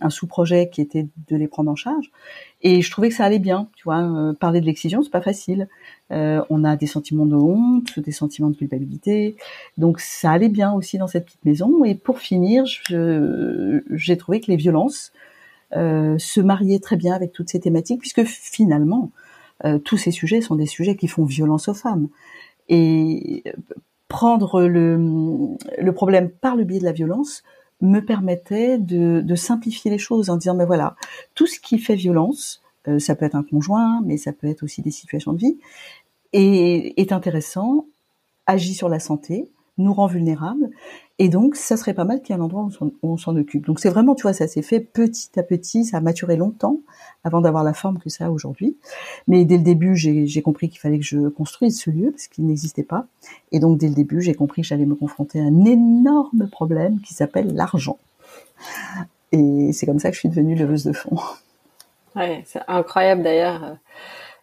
[0.00, 2.10] un sous-projet qui était de les prendre en charge.
[2.62, 4.02] Et je trouvais que ça allait bien, tu vois.
[4.02, 5.68] Euh, parler de l'excision, c'est pas facile.
[6.10, 9.36] Euh, on a des sentiments de honte, des sentiments de culpabilité,
[9.76, 11.84] donc ça allait bien aussi dans cette petite maison.
[11.84, 15.12] Et pour finir, j'ai trouvé que les violences
[15.76, 19.10] euh, se mariaient très bien avec toutes ces thématiques, puisque finalement,
[19.64, 22.08] euh, tous ces sujets sont des sujets qui font violence aux femmes.
[22.68, 23.44] Et
[24.08, 27.42] prendre le, problème par le biais de la violence
[27.80, 30.96] me permettait de, de simplifier les choses en disant, mais voilà,
[31.34, 34.62] tout ce qui fait violence, euh, ça peut être un conjoint, mais ça peut être
[34.62, 35.58] aussi des situations de vie,
[36.32, 37.86] et est intéressant,
[38.46, 39.48] agit sur la santé,
[39.78, 40.70] nous rend vulnérables.
[41.20, 43.66] Et donc, ça serait pas mal qu'il y ait un endroit où on s'en occupe.
[43.66, 46.78] Donc, c'est vraiment, tu vois, ça s'est fait petit à petit, ça a maturé longtemps
[47.24, 48.76] avant d'avoir la forme que ça a aujourd'hui.
[49.26, 52.46] Mais dès le début, j'ai compris qu'il fallait que je construise ce lieu parce qu'il
[52.46, 53.06] n'existait pas.
[53.50, 57.00] Et donc, dès le début, j'ai compris que j'allais me confronter à un énorme problème
[57.00, 57.98] qui s'appelle l'argent.
[59.32, 61.18] Et c'est comme ça que je suis devenue leveuse de fonds.
[62.16, 63.76] Ouais, c'est incroyable d'ailleurs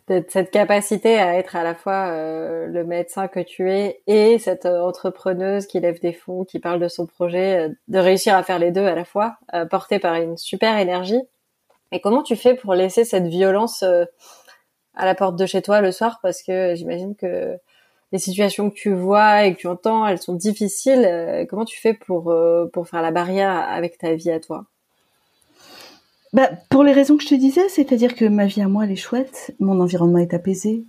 [0.08, 4.68] cette capacité à être à la fois euh, le médecin que tu es et cette
[4.68, 8.44] euh, entrepreneuse qui lève des fonds, qui parle de son projet, euh, de réussir à
[8.44, 9.38] faire les deux à la fois,
[9.72, 11.22] portée par une super énergie.
[11.92, 15.92] Et comment tu fais pour laisser cette violence à la porte de chez toi le
[15.92, 16.20] soir?
[16.22, 17.58] Parce que j'imagine que
[18.12, 21.48] les situations que tu vois et que tu entends, elles sont difficiles.
[21.50, 22.36] comment tu fais pour
[22.74, 24.66] pour faire la barrière avec ta vie à toi?
[26.36, 28.92] Bah, pour les raisons que je te disais, c'est-à-dire que ma vie à moi, elle
[28.92, 30.84] est chouette, mon environnement est apaisé,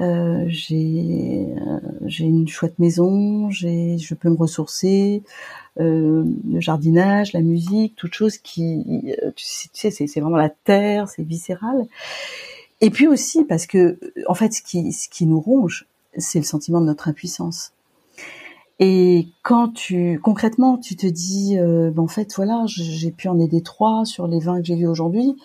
[0.00, 5.22] euh, j'ai euh, une chouette maison, je peux me ressourcer,
[5.78, 11.08] euh, le jardinage, la musique, toute chose qui, euh, tu sais, c'est vraiment la terre,
[11.08, 11.86] c'est viscéral.
[12.80, 15.86] Et puis aussi parce que, en fait, ce qui ce qui nous ronge,
[16.18, 17.72] c'est le sentiment de notre impuissance.
[18.82, 23.38] Et quand tu concrètement tu te dis euh, ben, en fait voilà j'ai pu en
[23.38, 25.36] aider trois sur les 20 que j'ai vus aujourd'hui.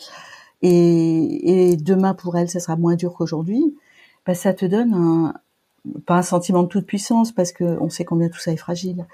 [0.62, 3.76] Et, et, demain pour elle ça sera moins dur qu'aujourd'hui.
[4.26, 5.34] Ben, ça te donne un
[6.08, 9.06] pas un sentiment de toute puissance parce que on sait combien tout ça est fragile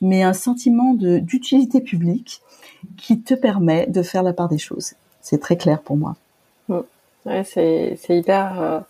[0.00, 2.42] mais un sentiment de d'utilité publique
[2.96, 4.94] qui te permet de faire la part des choses.
[5.20, 6.16] C'est très clair pour moi.
[6.68, 6.78] Mmh.
[7.26, 8.80] ouais, c'est hyper euh,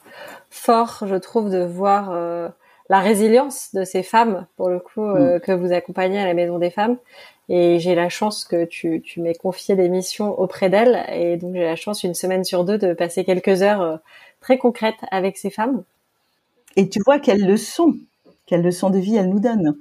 [0.49, 2.49] fort je trouve de voir euh,
[2.89, 5.41] la résilience de ces femmes, pour le coup, euh, mm.
[5.41, 6.97] que vous accompagnez à la Maison des Femmes.
[7.49, 11.05] Et j'ai la chance que tu, tu m'aies confié des missions auprès d'elles.
[11.13, 13.97] Et donc j'ai la chance une semaine sur deux de passer quelques heures euh,
[14.41, 15.85] très concrètes avec ces femmes.
[16.75, 17.95] Et tu vois quelles leçons,
[18.47, 19.77] quelles leçons de vie elles nous donnent.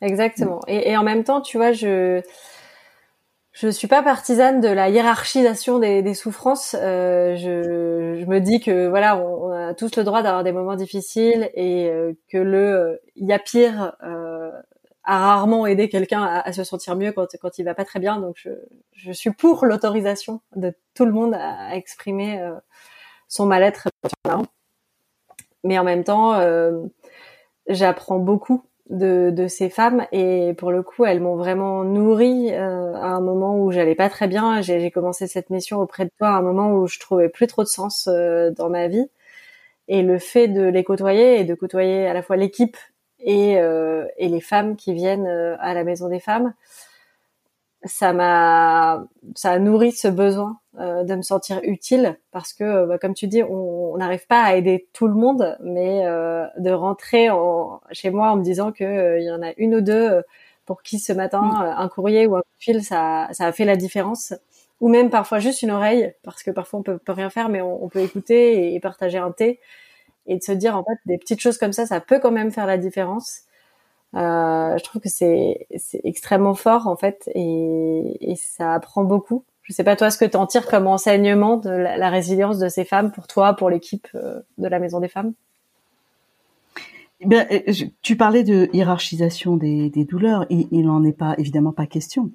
[0.00, 0.60] Exactement.
[0.66, 2.22] Et, et en même temps, tu vois, je
[3.52, 6.74] je suis pas partisane de la hiérarchisation des, des souffrances.
[6.78, 10.76] Euh, je, je, me dis que voilà, on, a tous le droit d'avoir des moments
[10.76, 14.50] difficiles et euh, que le il y a pire euh,
[15.04, 18.00] a rarement aidé quelqu'un à, à, se sentir mieux quand quand il va pas très
[18.00, 18.18] bien.
[18.18, 18.50] Donc je,
[18.92, 22.54] je suis pour l'autorisation de tout le monde à, exprimer euh,
[23.28, 23.88] son mal-être.
[25.64, 26.84] Mais en même temps, euh,
[27.68, 32.94] j'apprends beaucoup de, de, ces femmes et pour le coup elles m'ont vraiment nourrie euh,
[32.94, 34.60] à un moment où j'allais pas très bien.
[34.60, 37.62] J'ai commencé cette mission auprès de toi à un moment où je trouvais plus trop
[37.62, 39.06] de sens euh, dans ma vie.
[39.88, 42.76] Et le fait de les côtoyer et de côtoyer à la fois l'équipe
[43.20, 46.54] et, euh, et les femmes qui viennent à la maison des femmes
[47.84, 49.04] ça m'a
[49.34, 53.14] ça a nourri ce besoin euh, de me sentir utile parce que euh, bah, comme
[53.14, 57.80] tu dis on n'arrive pas à aider tout le monde mais euh, de rentrer en,
[57.90, 60.22] chez moi en me disant que il y en a une ou deux
[60.64, 61.74] pour qui ce matin mm.
[61.78, 64.34] un courrier ou un fil ça ça a fait la différence.
[64.80, 67.62] Ou même parfois juste une oreille parce que parfois on peut, peut rien faire mais
[67.62, 69.60] on, on peut écouter et, partager un thé.
[70.26, 72.52] Et de se dire en fait des petites choses comme ça ça peut quand même
[72.52, 73.42] faire la différence
[74.14, 75.66] euh, je trouve que c'est
[76.04, 80.24] extrêmement fort en fait et, et, ça apprend beaucoup je sais pas toi ce que
[80.24, 84.08] tu en tires comme enseignement de la, résilience de ces femmes pour toi, pour l'équipe
[84.12, 85.32] de la Maison des Femmes?
[87.24, 87.46] Eh bien,
[88.02, 90.44] tu parlais de hiérarchisation des, des douleurs.
[90.50, 92.32] Il, il n'en est pas évidemment pas question.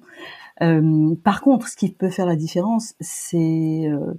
[0.62, 4.14] Euh, par contre, ce qui peut faire la différence, c'est euh,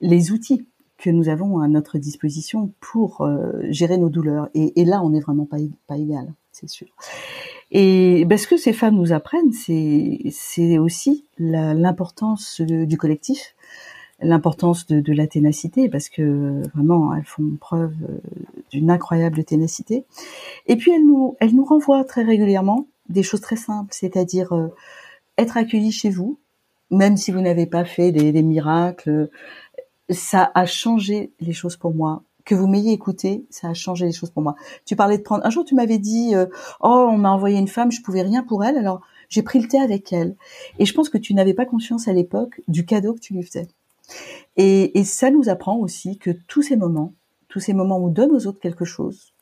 [0.00, 0.66] les outils
[0.98, 4.48] que nous avons à notre disposition pour euh, gérer nos douleurs.
[4.54, 6.86] Et, et, là, on n'est vraiment pas, pas égal, c'est sûr.
[7.70, 13.54] Et ben, ce que ces femmes nous apprennent, c'est aussi l'importance du collectif,
[14.20, 17.94] l'importance de, la ténacité, parce que vraiment, elles font preuve
[18.70, 20.04] d'une incroyable ténacité.
[20.66, 24.52] Et puis, elles nous, elles nous renvoient très régulièrement des choses très simples, c'est-à-dire
[25.36, 26.38] être accueilli chez vous,
[26.90, 29.28] même si vous n'avez pas fait des, miracles,
[30.08, 32.22] ça a changé les choses pour moi.
[32.46, 34.54] Que vous m'ayez écouté, ça a changé les choses pour moi.
[34.86, 35.44] Tu parlais de prendre.
[35.44, 36.46] Un jour, tu m'avais dit, euh,
[36.80, 39.68] oh, on m'a envoyé une femme, je pouvais rien pour elle, alors j'ai pris le
[39.68, 40.36] thé avec elle.
[40.78, 43.42] Et je pense que tu n'avais pas conscience à l'époque du cadeau que tu lui
[43.42, 43.68] faisais.
[44.56, 47.12] Et, et ça nous apprend aussi que tous ces moments,
[47.48, 49.34] tous ces moments où on donne aux autres quelque chose,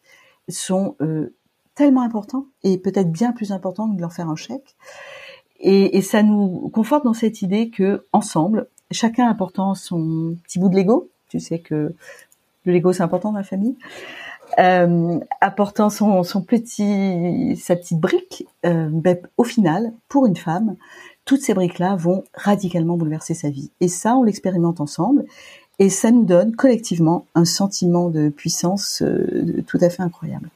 [0.49, 1.35] sont euh,
[1.75, 4.77] tellement importants et peut-être bien plus importants que de leur faire un chèque.
[5.61, 10.69] Et, et, ça nous conforte dans cette idée que ensemble, chacun apportant son petit bout
[10.69, 11.95] de Lego, tu sais que
[12.65, 13.77] le Lego c'est important dans la famille,
[14.59, 20.77] euh, apportant son, petit, sa petite brique, euh, ben, au final, pour une femme,
[21.25, 23.71] toutes ces briques-là vont radicalement bouleverser sa vie.
[23.81, 25.25] Et ça, on l'expérimente ensemble,
[25.79, 30.49] et ça nous donne collectivement un sentiment de puissance euh, tout à fait incroyable.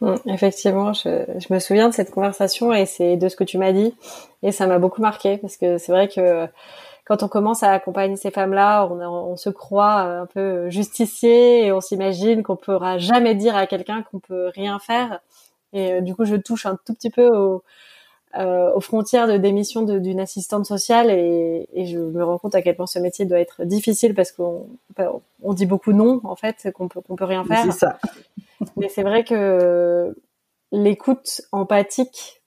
[0.00, 3.58] Mm, effectivement, je, je, me souviens de cette conversation et c'est de ce que tu
[3.58, 3.94] m'as dit
[4.42, 6.46] et ça m'a beaucoup marqué parce que c'est vrai que
[7.08, 11.72] quand on commence à accompagner ces femmes-là, on, on, se croit un peu justicier et
[11.72, 15.20] on s'imagine qu'on pourra jamais dire à quelqu'un qu'on peut rien faire.
[15.72, 17.62] Et euh, du coup, je touche un tout petit peu au,
[18.36, 22.60] euh, aux frontières de démission d'une assistante sociale et, et, je me rends compte à
[22.60, 24.66] quel point ce métier doit être difficile parce qu'on
[25.42, 27.64] on dit beaucoup non en fait, qu'on peut qu'on peut rien faire.
[27.64, 27.98] C'est ça.
[28.76, 30.14] Mais c'est vrai que
[30.72, 32.42] l'écoute empathique,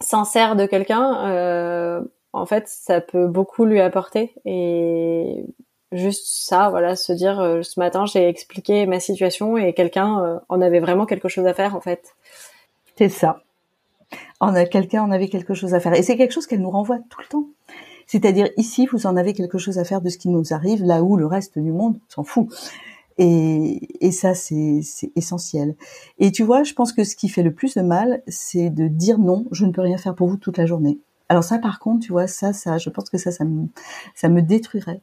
[0.00, 2.00] sincère de quelqu'un, euh,
[2.32, 4.34] en fait, ça peut beaucoup lui apporter.
[4.44, 5.44] Et
[5.92, 10.38] juste ça, voilà, se dire euh, ce matin j'ai expliqué ma situation et quelqu'un euh,
[10.48, 12.14] en avait vraiment quelque chose à faire en fait.
[12.96, 13.42] C'est ça.
[14.70, 17.20] Quelqu'un en avait quelque chose à faire et c'est quelque chose qu'elle nous renvoie tout
[17.20, 17.46] le temps.
[18.06, 21.02] C'est-à-dire ici vous en avez quelque chose à faire de ce qui nous arrive, là
[21.02, 22.48] où le reste du monde s'en fout.
[23.20, 24.80] Et ça, c'est
[25.16, 25.74] essentiel.
[26.20, 28.86] Et tu vois, je pense que ce qui fait le plus de mal, c'est de
[28.86, 31.00] dire non, je ne peux rien faire pour vous toute la journée.
[31.30, 33.66] Alors ça, par contre, tu vois, ça, ça, je pense que ça, ça me,
[34.14, 35.00] ça me détruirait.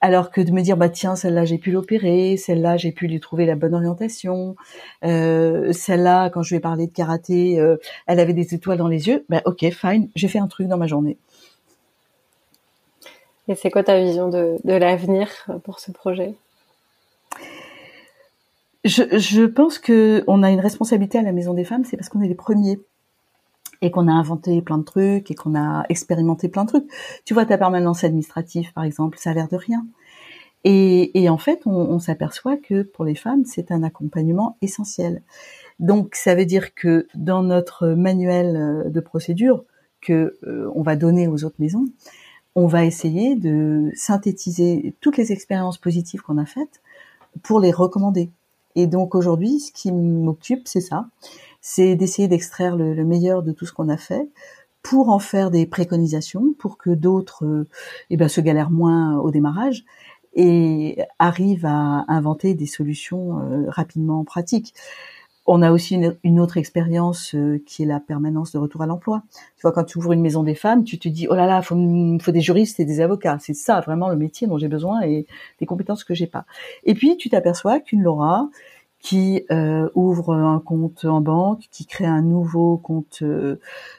[0.00, 3.20] Alors que de me dire, bah tiens, celle-là, j'ai pu l'opérer, celle-là, j'ai pu lui
[3.20, 4.56] trouver la bonne orientation,
[5.04, 8.88] euh, celle-là, quand je lui ai parlé de karaté, euh, elle avait des étoiles dans
[8.88, 9.26] les yeux.
[9.28, 11.18] Bah ok, fine, j'ai fait un truc dans ma journée.
[13.48, 15.28] Et c'est quoi ta vision de, de l'avenir
[15.62, 16.34] pour ce projet?
[18.84, 22.08] Je, je pense que on a une responsabilité à la Maison des Femmes, c'est parce
[22.08, 22.78] qu'on est les premiers
[23.82, 26.90] et qu'on a inventé plein de trucs et qu'on a expérimenté plein de trucs.
[27.24, 29.86] Tu vois, ta permanence administrative, par exemple, ça a l'air de rien.
[30.64, 35.22] Et, et en fait, on, s'aperçoit que pour les femmes, c'est un accompagnement essentiel.
[35.78, 39.64] Donc, ça veut dire que dans notre manuel euh, de procédure
[40.00, 41.86] que euh, on va donner aux autres maisons,
[42.56, 46.80] on va essayer de synthétiser toutes les expériences positives qu'on a faites
[47.42, 48.30] pour les recommander.
[48.74, 51.06] Et donc aujourd'hui, ce qui m'occupe, c'est ça,
[51.68, 54.30] c'est d'essayer d'extraire le, meilleur de tout ce qu'on a fait
[54.82, 57.68] pour en faire des préconisations, pour que d'autres euh,
[58.08, 59.84] eh ben, se galèrent moins au démarrage
[60.32, 64.74] et arrivent à inventer des solutions euh, rapidement pratiques.
[65.44, 69.24] On a aussi une, autre expérience euh, qui est la permanence de retour à l'emploi.
[69.56, 71.62] Tu vois, quand tu ouvres une maison des femmes, tu te dis oh là là,
[71.62, 71.74] faut,
[72.20, 73.38] faut des juristes et des avocats.
[73.40, 75.26] C'est ça vraiment le métier dont j'ai besoin et
[75.58, 76.46] des compétences que j'ai pas.
[76.84, 78.50] Et puis tu t'aperçois qu'une Laura
[79.00, 83.56] qui euh, ouvre un compte en banque, qui crée un nouveau compte euh,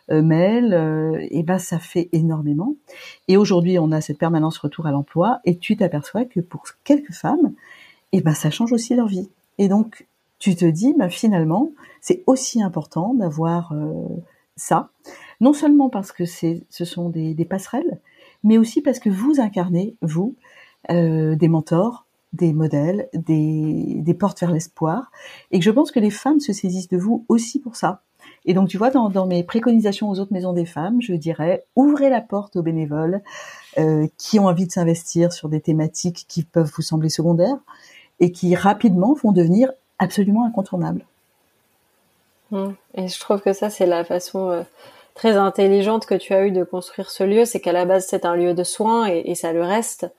[0.09, 2.75] mail, et ben ça fait énormément.
[3.27, 7.13] Et aujourd'hui, on a cette permanence retour à l'emploi, et tu t'aperçois que pour quelques
[7.13, 7.53] femmes,
[8.11, 9.29] et ben ça change aussi leur vie.
[9.57, 10.07] Et donc
[10.39, 11.71] tu te dis, ben, finalement,
[12.01, 14.07] c'est aussi important d'avoir euh,
[14.55, 14.89] ça,
[15.41, 17.99] non seulement parce que c'est, ce sont des, des, passerelles,
[18.43, 20.35] mais aussi parce que vous incarnez, vous,
[20.91, 25.11] euh, des mentors, des modèles, des, des portes vers l'espoir,
[25.51, 28.01] et que je pense que les femmes se saisissent de vous aussi pour ça.
[28.45, 31.65] Et donc, tu vois, dans, dans mes préconisations aux autres maisons des femmes, je dirais,
[31.75, 33.21] ouvrez la porte aux bénévoles
[33.77, 37.57] euh, qui ont envie de s'investir sur des thématiques qui peuvent vous sembler secondaires
[38.19, 41.05] et qui rapidement vont devenir absolument incontournable.
[42.51, 42.69] Mmh.
[42.95, 44.63] Et je trouve que ça, c'est la façon euh,
[45.17, 48.23] très intelligente que tu as eu de construire ce lieu, c'est qu'à la base c'est
[48.23, 50.09] un lieu de soins et, ça le reste.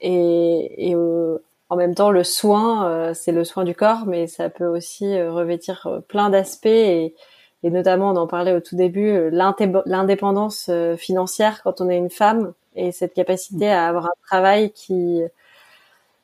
[0.00, 0.94] Et,
[1.68, 6.00] en même temps, le soin, c'est le soin du corps, mais ça peut aussi revêtir
[6.08, 7.14] plein d'aspects et,
[7.64, 12.52] et notamment on en parlait au tout début, l'indépendance financière quand on est une femme
[12.76, 15.22] et cette capacité à avoir un travail qui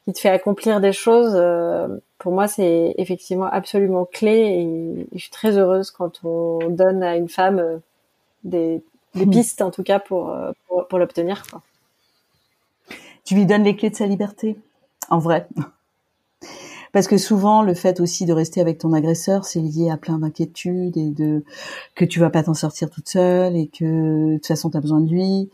[0.05, 4.33] qui te fait accomplir des choses, euh, pour moi, c'est effectivement absolument clé.
[4.33, 7.79] Et, je suis très heureuse quand on donne à une femme euh,
[8.45, 8.83] des,
[9.15, 9.31] des hmm.
[9.31, 11.43] pistes, en tout cas, pour, euh, pour, pour l'obtenir.
[13.25, 14.57] Tu lui donnes les clés de sa liberté,
[15.09, 15.49] en vrai.
[16.93, 20.19] Parce que souvent, le fait aussi de rester avec ton agresseur, c'est lié à plein
[20.19, 21.43] d'inquiétudes et de
[21.95, 24.81] que tu vas pas t'en sortir toute seule et que de toute façon, tu as
[24.81, 25.51] besoin de lui.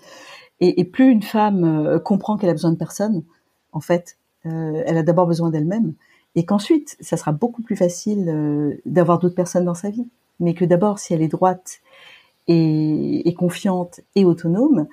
[0.61, 3.23] Et, et plus une femme comprend qu'elle a besoin de personne,
[3.73, 4.17] en fait,
[4.47, 5.95] euh, elle a d'abord besoin d'elle-même,
[6.35, 10.07] et qu'ensuite, ça sera beaucoup plus facile euh, d'avoir d'autres personnes dans sa vie.
[10.41, 11.81] Mais que d'abord, si elle est droite
[12.47, 14.87] et, confiante et autonome,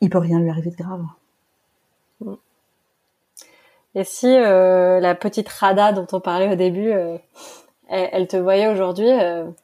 [0.00, 1.04] il peut rien lui arriver de grave.
[3.94, 6.92] Et si euh, la petite Rada dont on parlait au début,
[7.88, 9.08] elle, te voyait aujourd'hui,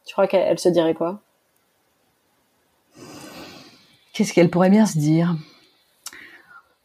[0.07, 1.21] tu crois qu'elle se dirait quoi?
[4.15, 5.37] Qu'est-ce qu'elle pourrait bien se dire?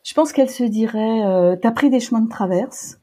[0.03, 2.97] Je pense qu'elle se dirait, euh, t'as pris des chemins de traverse,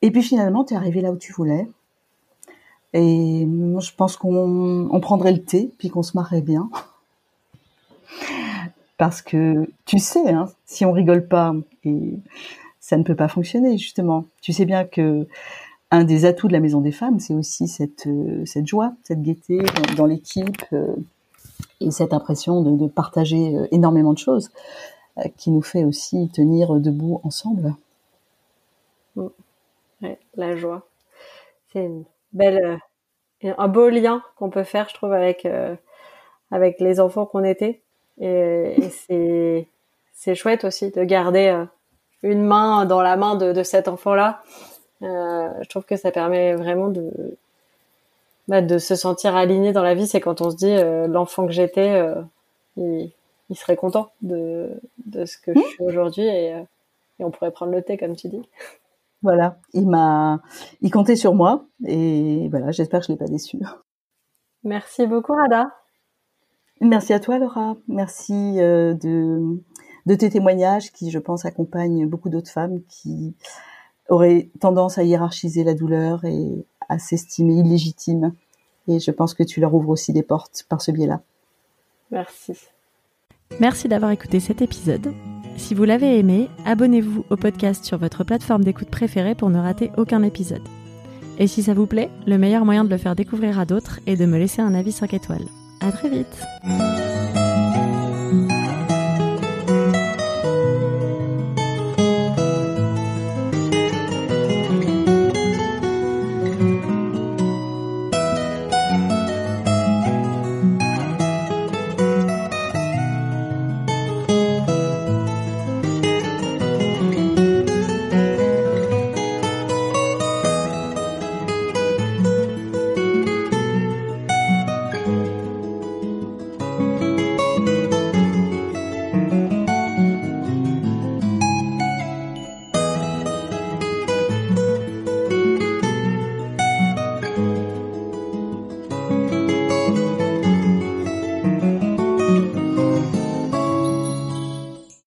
[0.00, 1.68] et puis finalement, t'es arrivé là où tu voulais.
[2.94, 6.70] Et je pense qu'on prendrait le thé, puis qu'on se marrait bien.
[8.96, 11.52] Parce que tu sais, hein, si on rigole pas,
[11.84, 12.14] et
[12.88, 14.24] ça ne peut pas fonctionner justement.
[14.40, 15.26] Tu sais bien que
[15.90, 19.20] un des atouts de la Maison des Femmes, c'est aussi cette euh, cette joie, cette
[19.20, 19.60] gaieté
[19.98, 20.96] dans, l'équipe euh,
[21.82, 24.50] et cette impression de, partager euh, énormément de choses.
[25.36, 27.74] Qui nous fait aussi tenir debout ensemble.
[29.16, 29.26] Mm.
[30.36, 30.86] la joie.
[31.72, 32.78] C'est une belle,
[33.42, 35.46] un beau lien qu'on peut faire, je trouve, avec
[36.52, 37.82] avec les enfants qu'on était.
[38.20, 39.66] Et, c'est
[40.14, 41.66] c'est chouette aussi de garder
[42.22, 44.42] une main dans la main de, cet enfant-là.
[45.00, 47.10] je trouve que ça permet vraiment de
[48.48, 50.06] bah, de se sentir aligné dans la vie.
[50.06, 50.74] C'est quand on se dit
[51.08, 52.02] l'enfant que j'étais,
[52.76, 53.12] il,
[53.50, 55.62] il serait content de, de ce que je hmm.
[55.62, 56.62] suis aujourd'hui et, euh,
[57.18, 58.42] et, on pourrait prendre le thé comme tu dis.
[59.22, 60.40] Voilà, il m'a,
[60.80, 63.58] il comptait sur moi et voilà, j'espère que je l'ai pas déçu.
[64.62, 65.74] Merci beaucoup Rada.
[66.80, 69.58] Merci à toi Laura, merci euh, de,
[70.08, 73.34] de tes témoignages qui, je pense, accompagnent beaucoup d'autres femmes qui
[74.08, 78.32] auraient tendance à hiérarchiser la douleur et à s'estimer illégitimes.
[78.88, 81.20] Et je pense que tu leur ouvres aussi des portes par ce biais-là.
[82.10, 82.54] Merci.
[83.60, 85.12] Merci d'avoir écouté cet épisode.
[85.58, 89.90] Si vous l'avez aimé, abonnez-vous au podcast sur votre plateforme d'écoute préférée pour ne rater
[89.98, 90.66] aucun épisode.
[91.38, 94.16] Et si ça vous plaît, le meilleur moyen de le faire découvrir à d'autres est
[94.16, 95.46] de me laisser un avis 5 étoiles.
[95.82, 97.37] À très vite!